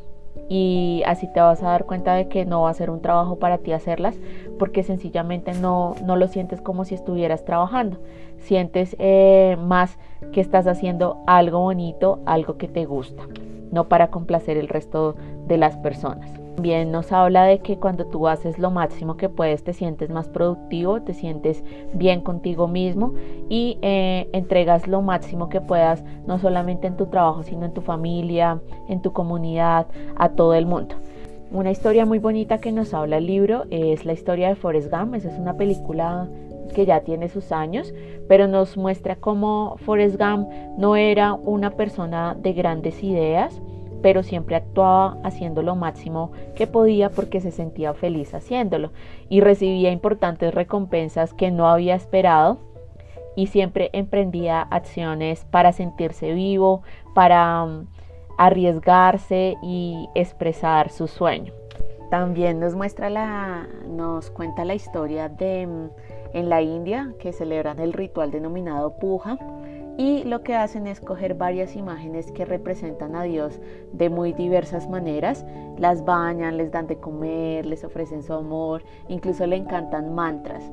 y 0.53 1.01
así 1.05 1.31
te 1.31 1.39
vas 1.39 1.63
a 1.63 1.67
dar 1.67 1.85
cuenta 1.85 2.13
de 2.13 2.27
que 2.27 2.43
no 2.43 2.63
va 2.63 2.71
a 2.71 2.73
ser 2.73 2.89
un 2.89 3.01
trabajo 3.01 3.39
para 3.39 3.59
ti 3.59 3.71
hacerlas 3.71 4.17
porque 4.59 4.83
sencillamente 4.83 5.53
no, 5.53 5.95
no 6.05 6.17
lo 6.17 6.27
sientes 6.27 6.59
como 6.59 6.83
si 6.83 6.93
estuvieras 6.93 7.45
trabajando. 7.45 7.99
Sientes 8.37 8.97
eh, 8.99 9.55
más 9.63 9.97
que 10.33 10.41
estás 10.41 10.67
haciendo 10.67 11.23
algo 11.25 11.61
bonito, 11.61 12.19
algo 12.25 12.57
que 12.57 12.67
te 12.67 12.83
gusta, 12.83 13.23
no 13.71 13.87
para 13.87 14.11
complacer 14.11 14.57
el 14.57 14.67
resto 14.67 15.15
de 15.47 15.55
las 15.55 15.77
personas. 15.77 16.40
También 16.55 16.91
nos 16.91 17.11
habla 17.11 17.45
de 17.45 17.59
que 17.59 17.77
cuando 17.77 18.05
tú 18.05 18.27
haces 18.27 18.59
lo 18.59 18.71
máximo 18.71 19.17
que 19.17 19.29
puedes 19.29 19.63
te 19.63 19.73
sientes 19.73 20.09
más 20.09 20.27
productivo, 20.27 21.01
te 21.01 21.13
sientes 21.13 21.63
bien 21.93 22.21
contigo 22.21 22.67
mismo 22.67 23.13
y 23.49 23.77
eh, 23.81 24.29
entregas 24.33 24.87
lo 24.87 25.01
máximo 25.01 25.49
que 25.49 25.61
puedas, 25.61 26.03
no 26.27 26.39
solamente 26.39 26.87
en 26.87 26.97
tu 26.97 27.07
trabajo, 27.07 27.43
sino 27.43 27.65
en 27.65 27.73
tu 27.73 27.81
familia, 27.81 28.59
en 28.89 29.01
tu 29.01 29.13
comunidad, 29.13 29.87
a 30.17 30.29
todo 30.29 30.53
el 30.53 30.65
mundo. 30.65 30.95
Una 31.51 31.71
historia 31.71 32.05
muy 32.05 32.19
bonita 32.19 32.59
que 32.59 32.71
nos 32.71 32.93
habla 32.93 33.17
el 33.17 33.27
libro 33.27 33.65
es 33.71 34.05
la 34.05 34.13
historia 34.13 34.47
de 34.47 34.55
Forrest 34.55 34.89
Gump. 34.89 35.15
Esa 35.15 35.29
es 35.29 35.37
una 35.37 35.57
película 35.57 36.29
que 36.73 36.85
ya 36.85 37.01
tiene 37.01 37.27
sus 37.27 37.51
años, 37.51 37.93
pero 38.27 38.47
nos 38.47 38.77
muestra 38.77 39.17
cómo 39.17 39.75
Forrest 39.79 40.17
Gump 40.17 40.47
no 40.77 40.95
era 40.95 41.33
una 41.33 41.71
persona 41.71 42.35
de 42.39 42.53
grandes 42.53 43.03
ideas, 43.03 43.61
pero 44.01 44.23
siempre 44.23 44.55
actuaba 44.55 45.17
haciendo 45.23 45.61
lo 45.61 45.75
máximo 45.75 46.31
que 46.55 46.67
podía 46.67 47.09
porque 47.09 47.41
se 47.41 47.51
sentía 47.51 47.93
feliz 47.93 48.33
haciéndolo 48.33 48.91
y 49.29 49.41
recibía 49.41 49.91
importantes 49.91 50.53
recompensas 50.53 51.33
que 51.33 51.51
no 51.51 51.67
había 51.67 51.95
esperado 51.95 52.59
y 53.35 53.47
siempre 53.47 53.89
emprendía 53.93 54.61
acciones 54.61 55.45
para 55.45 55.71
sentirse 55.71 56.33
vivo, 56.33 56.83
para 57.13 57.65
mm, 57.65 57.87
arriesgarse 58.37 59.55
y 59.61 60.09
expresar 60.15 60.89
su 60.89 61.07
sueño. 61.07 61.53
También 62.09 62.59
nos 62.59 62.75
muestra 62.75 63.09
la, 63.09 63.67
nos 63.87 64.29
cuenta 64.31 64.65
la 64.65 64.75
historia 64.75 65.29
de 65.29 65.65
mm, 65.65 65.89
en 66.33 66.49
la 66.49 66.61
India 66.61 67.13
que 67.19 67.33
celebran 67.33 67.79
el 67.79 67.93
ritual 67.93 68.31
denominado 68.31 68.97
puja 68.97 69.37
y 69.97 70.23
lo 70.23 70.41
que 70.41 70.55
hacen 70.55 70.87
es 70.87 70.99
coger 71.01 71.35
varias 71.35 71.75
imágenes 71.75 72.31
que 72.31 72.45
representan 72.45 73.15
a 73.15 73.23
Dios 73.23 73.59
de 73.91 74.09
muy 74.09 74.33
diversas 74.33 74.89
maneras, 74.89 75.45
las 75.77 76.05
bañan, 76.05 76.57
les 76.57 76.71
dan 76.71 76.87
de 76.87 76.97
comer, 76.97 77.65
les 77.65 77.83
ofrecen 77.83 78.23
su 78.23 78.33
amor, 78.33 78.83
incluso 79.09 79.45
le 79.45 79.57
encantan 79.57 80.15
mantras. 80.15 80.71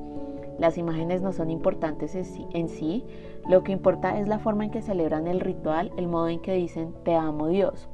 Las 0.58 0.76
imágenes 0.76 1.22
no 1.22 1.32
son 1.32 1.50
importantes 1.50 2.14
en 2.14 2.68
sí, 2.68 3.04
lo 3.48 3.62
que 3.62 3.72
importa 3.72 4.18
es 4.18 4.26
la 4.26 4.38
forma 4.38 4.64
en 4.64 4.70
que 4.70 4.82
celebran 4.82 5.26
el 5.26 5.40
ritual, 5.40 5.92
el 5.96 6.08
modo 6.08 6.28
en 6.28 6.40
que 6.40 6.54
dicen 6.54 6.94
te 7.04 7.14
amo 7.14 7.48
Dios. 7.48 7.88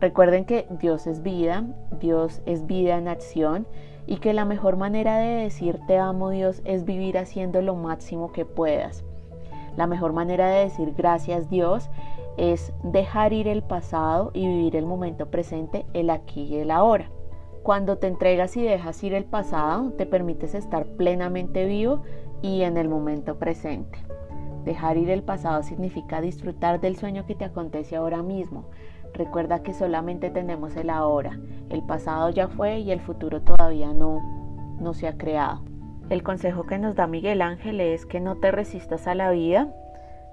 Recuerden 0.00 0.44
que 0.44 0.66
Dios 0.80 1.06
es 1.06 1.22
vida, 1.22 1.64
Dios 2.00 2.42
es 2.46 2.66
vida 2.66 2.98
en 2.98 3.08
acción 3.08 3.66
y 4.06 4.16
que 4.16 4.34
la 4.34 4.44
mejor 4.44 4.76
manera 4.76 5.18
de 5.18 5.42
decir 5.42 5.80
te 5.86 5.96
amo 5.96 6.30
Dios 6.30 6.60
es 6.64 6.84
vivir 6.84 7.16
haciendo 7.18 7.62
lo 7.62 7.74
máximo 7.74 8.32
que 8.32 8.44
puedas. 8.44 9.04
La 9.76 9.86
mejor 9.86 10.12
manera 10.12 10.48
de 10.48 10.64
decir 10.64 10.94
gracias 10.96 11.50
Dios 11.50 11.90
es 12.36 12.72
dejar 12.82 13.32
ir 13.32 13.48
el 13.48 13.62
pasado 13.62 14.30
y 14.34 14.46
vivir 14.46 14.76
el 14.76 14.86
momento 14.86 15.30
presente, 15.30 15.86
el 15.92 16.10
aquí 16.10 16.42
y 16.42 16.56
el 16.56 16.70
ahora. 16.70 17.10
Cuando 17.62 17.96
te 17.96 18.08
entregas 18.08 18.56
y 18.56 18.62
dejas 18.62 19.02
ir 19.02 19.14
el 19.14 19.24
pasado, 19.24 19.90
te 19.92 20.06
permites 20.06 20.54
estar 20.54 20.84
plenamente 20.84 21.64
vivo 21.64 22.02
y 22.42 22.62
en 22.62 22.76
el 22.76 22.88
momento 22.88 23.38
presente. 23.38 23.98
Dejar 24.64 24.96
ir 24.96 25.10
el 25.10 25.22
pasado 25.22 25.62
significa 25.62 26.20
disfrutar 26.20 26.80
del 26.80 26.96
sueño 26.96 27.26
que 27.26 27.34
te 27.34 27.44
acontece 27.44 27.96
ahora 27.96 28.22
mismo. 28.22 28.66
Recuerda 29.14 29.62
que 29.62 29.72
solamente 29.72 30.30
tenemos 30.30 30.76
el 30.76 30.90
ahora. 30.90 31.38
El 31.70 31.82
pasado 31.82 32.30
ya 32.30 32.48
fue 32.48 32.80
y 32.80 32.90
el 32.90 33.00
futuro 33.00 33.42
todavía 33.42 33.92
no, 33.92 34.76
no 34.80 34.92
se 34.92 35.06
ha 35.06 35.16
creado. 35.16 35.62
El 36.10 36.22
consejo 36.22 36.64
que 36.64 36.78
nos 36.78 36.94
da 36.96 37.06
Miguel 37.06 37.40
Ángel 37.40 37.80
es 37.80 38.04
que 38.04 38.20
no 38.20 38.36
te 38.36 38.50
resistas 38.50 39.06
a 39.06 39.14
la 39.14 39.30
vida, 39.30 39.72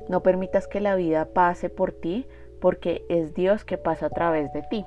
no 0.10 0.22
permitas 0.22 0.68
que 0.68 0.82
la 0.82 0.96
vida 0.96 1.30
pase 1.34 1.70
por 1.70 1.94
ti, 1.94 2.28
porque 2.60 3.06
es 3.10 3.34
Dios 3.34 3.64
que 3.64 3.78
pasa 3.78 4.08
a 4.08 4.10
través 4.10 4.52
de 4.54 4.64
ti. 4.64 4.86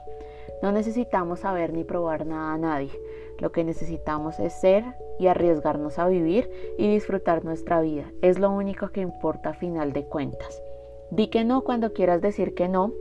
No 0.63 0.73
necesitamos 0.73 1.41
saber 1.41 1.73
ni 1.73 1.85
probar 1.85 2.27
nada 2.27 2.55
a 2.55 2.59
nadie. 2.59 2.91
Lo 3.39 3.51
que 3.51 3.65
necesitamos 3.65 4.39
es 4.39 4.53
ser 4.53 4.85
y 5.19 5.27
arriesgarnos 5.27 5.99
a 5.99 6.07
vivir 6.07 6.51
y 6.79 6.91
disfrutar 6.91 7.45
nuestra 7.45 7.81
vida. 7.81 8.05
Es 8.23 8.39
lo 8.39 8.51
único 8.51 8.91
que 8.91 9.01
importa 9.01 9.51
a 9.51 9.55
final 9.55 9.93
de 9.93 10.05
cuentas. 10.05 10.63
Di 11.11 11.29
que 11.29 11.45
no 11.45 11.63
cuando 11.63 11.93
quieras 11.93 12.21
decir 12.21 12.55
que 12.55 12.69
no. 12.69 12.93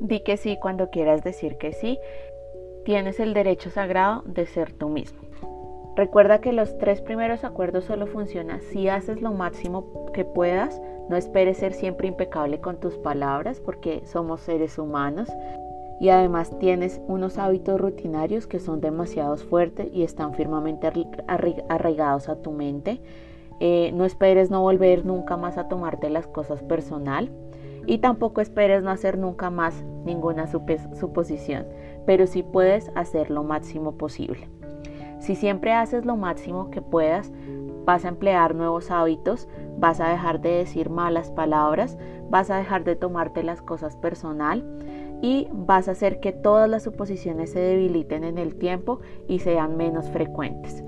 Di 0.00 0.20
que 0.20 0.36
sí 0.36 0.58
cuando 0.60 0.90
quieras 0.90 1.24
decir 1.24 1.56
que 1.56 1.72
sí. 1.72 1.98
Tienes 2.84 3.20
el 3.20 3.34
derecho 3.34 3.70
sagrado 3.70 4.22
de 4.26 4.46
ser 4.46 4.72
tú 4.72 4.88
mismo. 4.88 5.29
Recuerda 5.96 6.40
que 6.40 6.52
los 6.52 6.78
tres 6.78 7.00
primeros 7.00 7.44
acuerdos 7.44 7.84
solo 7.84 8.06
funcionan 8.06 8.60
si 8.62 8.88
haces 8.88 9.20
lo 9.20 9.32
máximo 9.32 10.10
que 10.12 10.24
puedas. 10.24 10.80
No 11.08 11.16
esperes 11.16 11.58
ser 11.58 11.72
siempre 11.72 12.06
impecable 12.06 12.60
con 12.60 12.78
tus 12.78 12.96
palabras 12.96 13.60
porque 13.60 14.02
somos 14.06 14.40
seres 14.40 14.78
humanos. 14.78 15.28
Y 16.00 16.08
además 16.08 16.56
tienes 16.58 17.00
unos 17.08 17.36
hábitos 17.38 17.78
rutinarios 17.78 18.46
que 18.46 18.60
son 18.60 18.80
demasiado 18.80 19.36
fuertes 19.36 19.88
y 19.92 20.02
están 20.02 20.32
firmemente 20.32 20.90
arraigados 21.26 22.28
a 22.28 22.36
tu 22.36 22.52
mente. 22.52 23.00
Eh, 23.58 23.90
no 23.92 24.06
esperes 24.06 24.48
no 24.50 24.62
volver 24.62 25.04
nunca 25.04 25.36
más 25.36 25.58
a 25.58 25.68
tomarte 25.68 26.08
las 26.08 26.26
cosas 26.26 26.62
personal. 26.62 27.30
Y 27.86 27.98
tampoco 27.98 28.40
esperes 28.40 28.82
no 28.82 28.90
hacer 28.90 29.18
nunca 29.18 29.50
más 29.50 29.84
ninguna 30.04 30.46
suposición. 30.46 31.66
Pero 32.06 32.26
sí 32.26 32.44
puedes 32.44 32.90
hacer 32.94 33.30
lo 33.30 33.42
máximo 33.42 33.98
posible. 33.98 34.48
Si 35.20 35.36
siempre 35.36 35.72
haces 35.72 36.04
lo 36.04 36.16
máximo 36.16 36.70
que 36.70 36.82
puedas, 36.82 37.30
vas 37.84 38.04
a 38.04 38.08
emplear 38.08 38.54
nuevos 38.54 38.90
hábitos, 38.90 39.48
vas 39.78 40.00
a 40.00 40.08
dejar 40.08 40.40
de 40.40 40.50
decir 40.50 40.90
malas 40.90 41.30
palabras, 41.30 41.98
vas 42.28 42.50
a 42.50 42.56
dejar 42.56 42.84
de 42.84 42.96
tomarte 42.96 43.42
las 43.42 43.62
cosas 43.62 43.96
personal 43.96 44.64
y 45.22 45.48
vas 45.52 45.88
a 45.88 45.92
hacer 45.92 46.20
que 46.20 46.32
todas 46.32 46.68
las 46.68 46.84
suposiciones 46.84 47.52
se 47.52 47.60
debiliten 47.60 48.24
en 48.24 48.38
el 48.38 48.56
tiempo 48.56 49.00
y 49.28 49.40
sean 49.40 49.76
menos 49.76 50.10
frecuentes. 50.10 50.82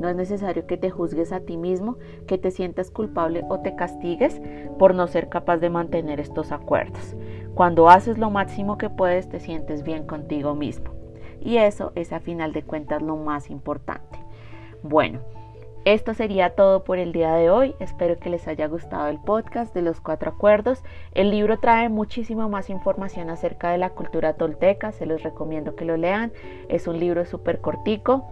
No 0.00 0.08
es 0.08 0.16
necesario 0.16 0.66
que 0.66 0.76
te 0.76 0.90
juzgues 0.90 1.32
a 1.32 1.40
ti 1.40 1.56
mismo, 1.56 1.96
que 2.26 2.38
te 2.38 2.50
sientas 2.50 2.90
culpable 2.90 3.44
o 3.48 3.60
te 3.60 3.74
castigues 3.74 4.40
por 4.78 4.94
no 4.94 5.06
ser 5.08 5.28
capaz 5.28 5.56
de 5.56 5.70
mantener 5.70 6.20
estos 6.20 6.52
acuerdos. 6.52 7.16
Cuando 7.54 7.88
haces 7.88 8.18
lo 8.18 8.30
máximo 8.30 8.78
que 8.78 8.90
puedes, 8.90 9.28
te 9.28 9.40
sientes 9.40 9.82
bien 9.82 10.06
contigo 10.06 10.54
mismo. 10.54 10.97
Y 11.40 11.58
eso 11.58 11.92
es 11.94 12.12
a 12.12 12.20
final 12.20 12.52
de 12.52 12.62
cuentas 12.62 13.02
lo 13.02 13.16
más 13.16 13.50
importante. 13.50 14.18
Bueno, 14.82 15.20
esto 15.84 16.12
sería 16.12 16.50
todo 16.50 16.84
por 16.84 16.98
el 16.98 17.12
día 17.12 17.32
de 17.34 17.50
hoy. 17.50 17.74
Espero 17.80 18.18
que 18.18 18.28
les 18.28 18.46
haya 18.46 18.66
gustado 18.66 19.08
el 19.08 19.18
podcast 19.18 19.74
de 19.74 19.80
los 19.80 20.00
cuatro 20.00 20.30
acuerdos. 20.30 20.84
El 21.14 21.30
libro 21.30 21.58
trae 21.58 21.88
muchísima 21.88 22.46
más 22.46 22.68
información 22.68 23.30
acerca 23.30 23.70
de 23.70 23.78
la 23.78 23.90
cultura 23.90 24.34
tolteca. 24.34 24.92
Se 24.92 25.06
los 25.06 25.22
recomiendo 25.22 25.76
que 25.76 25.86
lo 25.86 25.96
lean. 25.96 26.32
Es 26.68 26.88
un 26.88 27.00
libro 27.00 27.24
súper 27.24 27.60
cortico, 27.60 28.28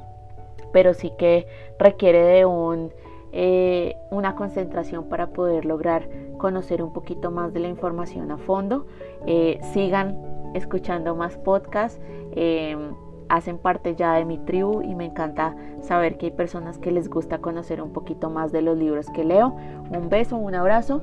pero 0.72 0.92
sí 0.92 1.12
que 1.16 1.46
requiere 1.78 2.22
de 2.24 2.44
un, 2.44 2.92
eh, 3.32 3.96
una 4.10 4.34
concentración 4.34 5.08
para 5.08 5.28
poder 5.28 5.64
lograr 5.64 6.08
conocer 6.36 6.82
un 6.82 6.92
poquito 6.92 7.30
más 7.30 7.54
de 7.54 7.60
la 7.60 7.68
información 7.68 8.30
a 8.32 8.36
fondo. 8.36 8.86
Eh, 9.26 9.60
sigan 9.72 10.35
escuchando 10.56 11.14
más 11.14 11.36
podcasts. 11.38 12.00
Em, 12.32 12.94
hacen 13.28 13.58
parte 13.58 13.96
ya 13.96 14.14
de 14.14 14.24
mi 14.24 14.38
tribu 14.38 14.82
y 14.82 14.94
me 14.94 15.04
encanta 15.04 15.56
saber 15.80 16.16
que 16.16 16.26
hay 16.26 16.32
personas 16.32 16.78
que 16.78 16.92
les 16.92 17.08
gusta 17.08 17.38
conocer 17.38 17.82
un 17.82 17.92
poquito 17.92 18.30
más 18.30 18.52
de 18.52 18.62
los 18.62 18.76
libros 18.78 19.10
que 19.10 19.24
leo. 19.24 19.56
Un 19.90 20.08
beso, 20.08 20.36
un 20.36 20.54
abrazo 20.54 21.02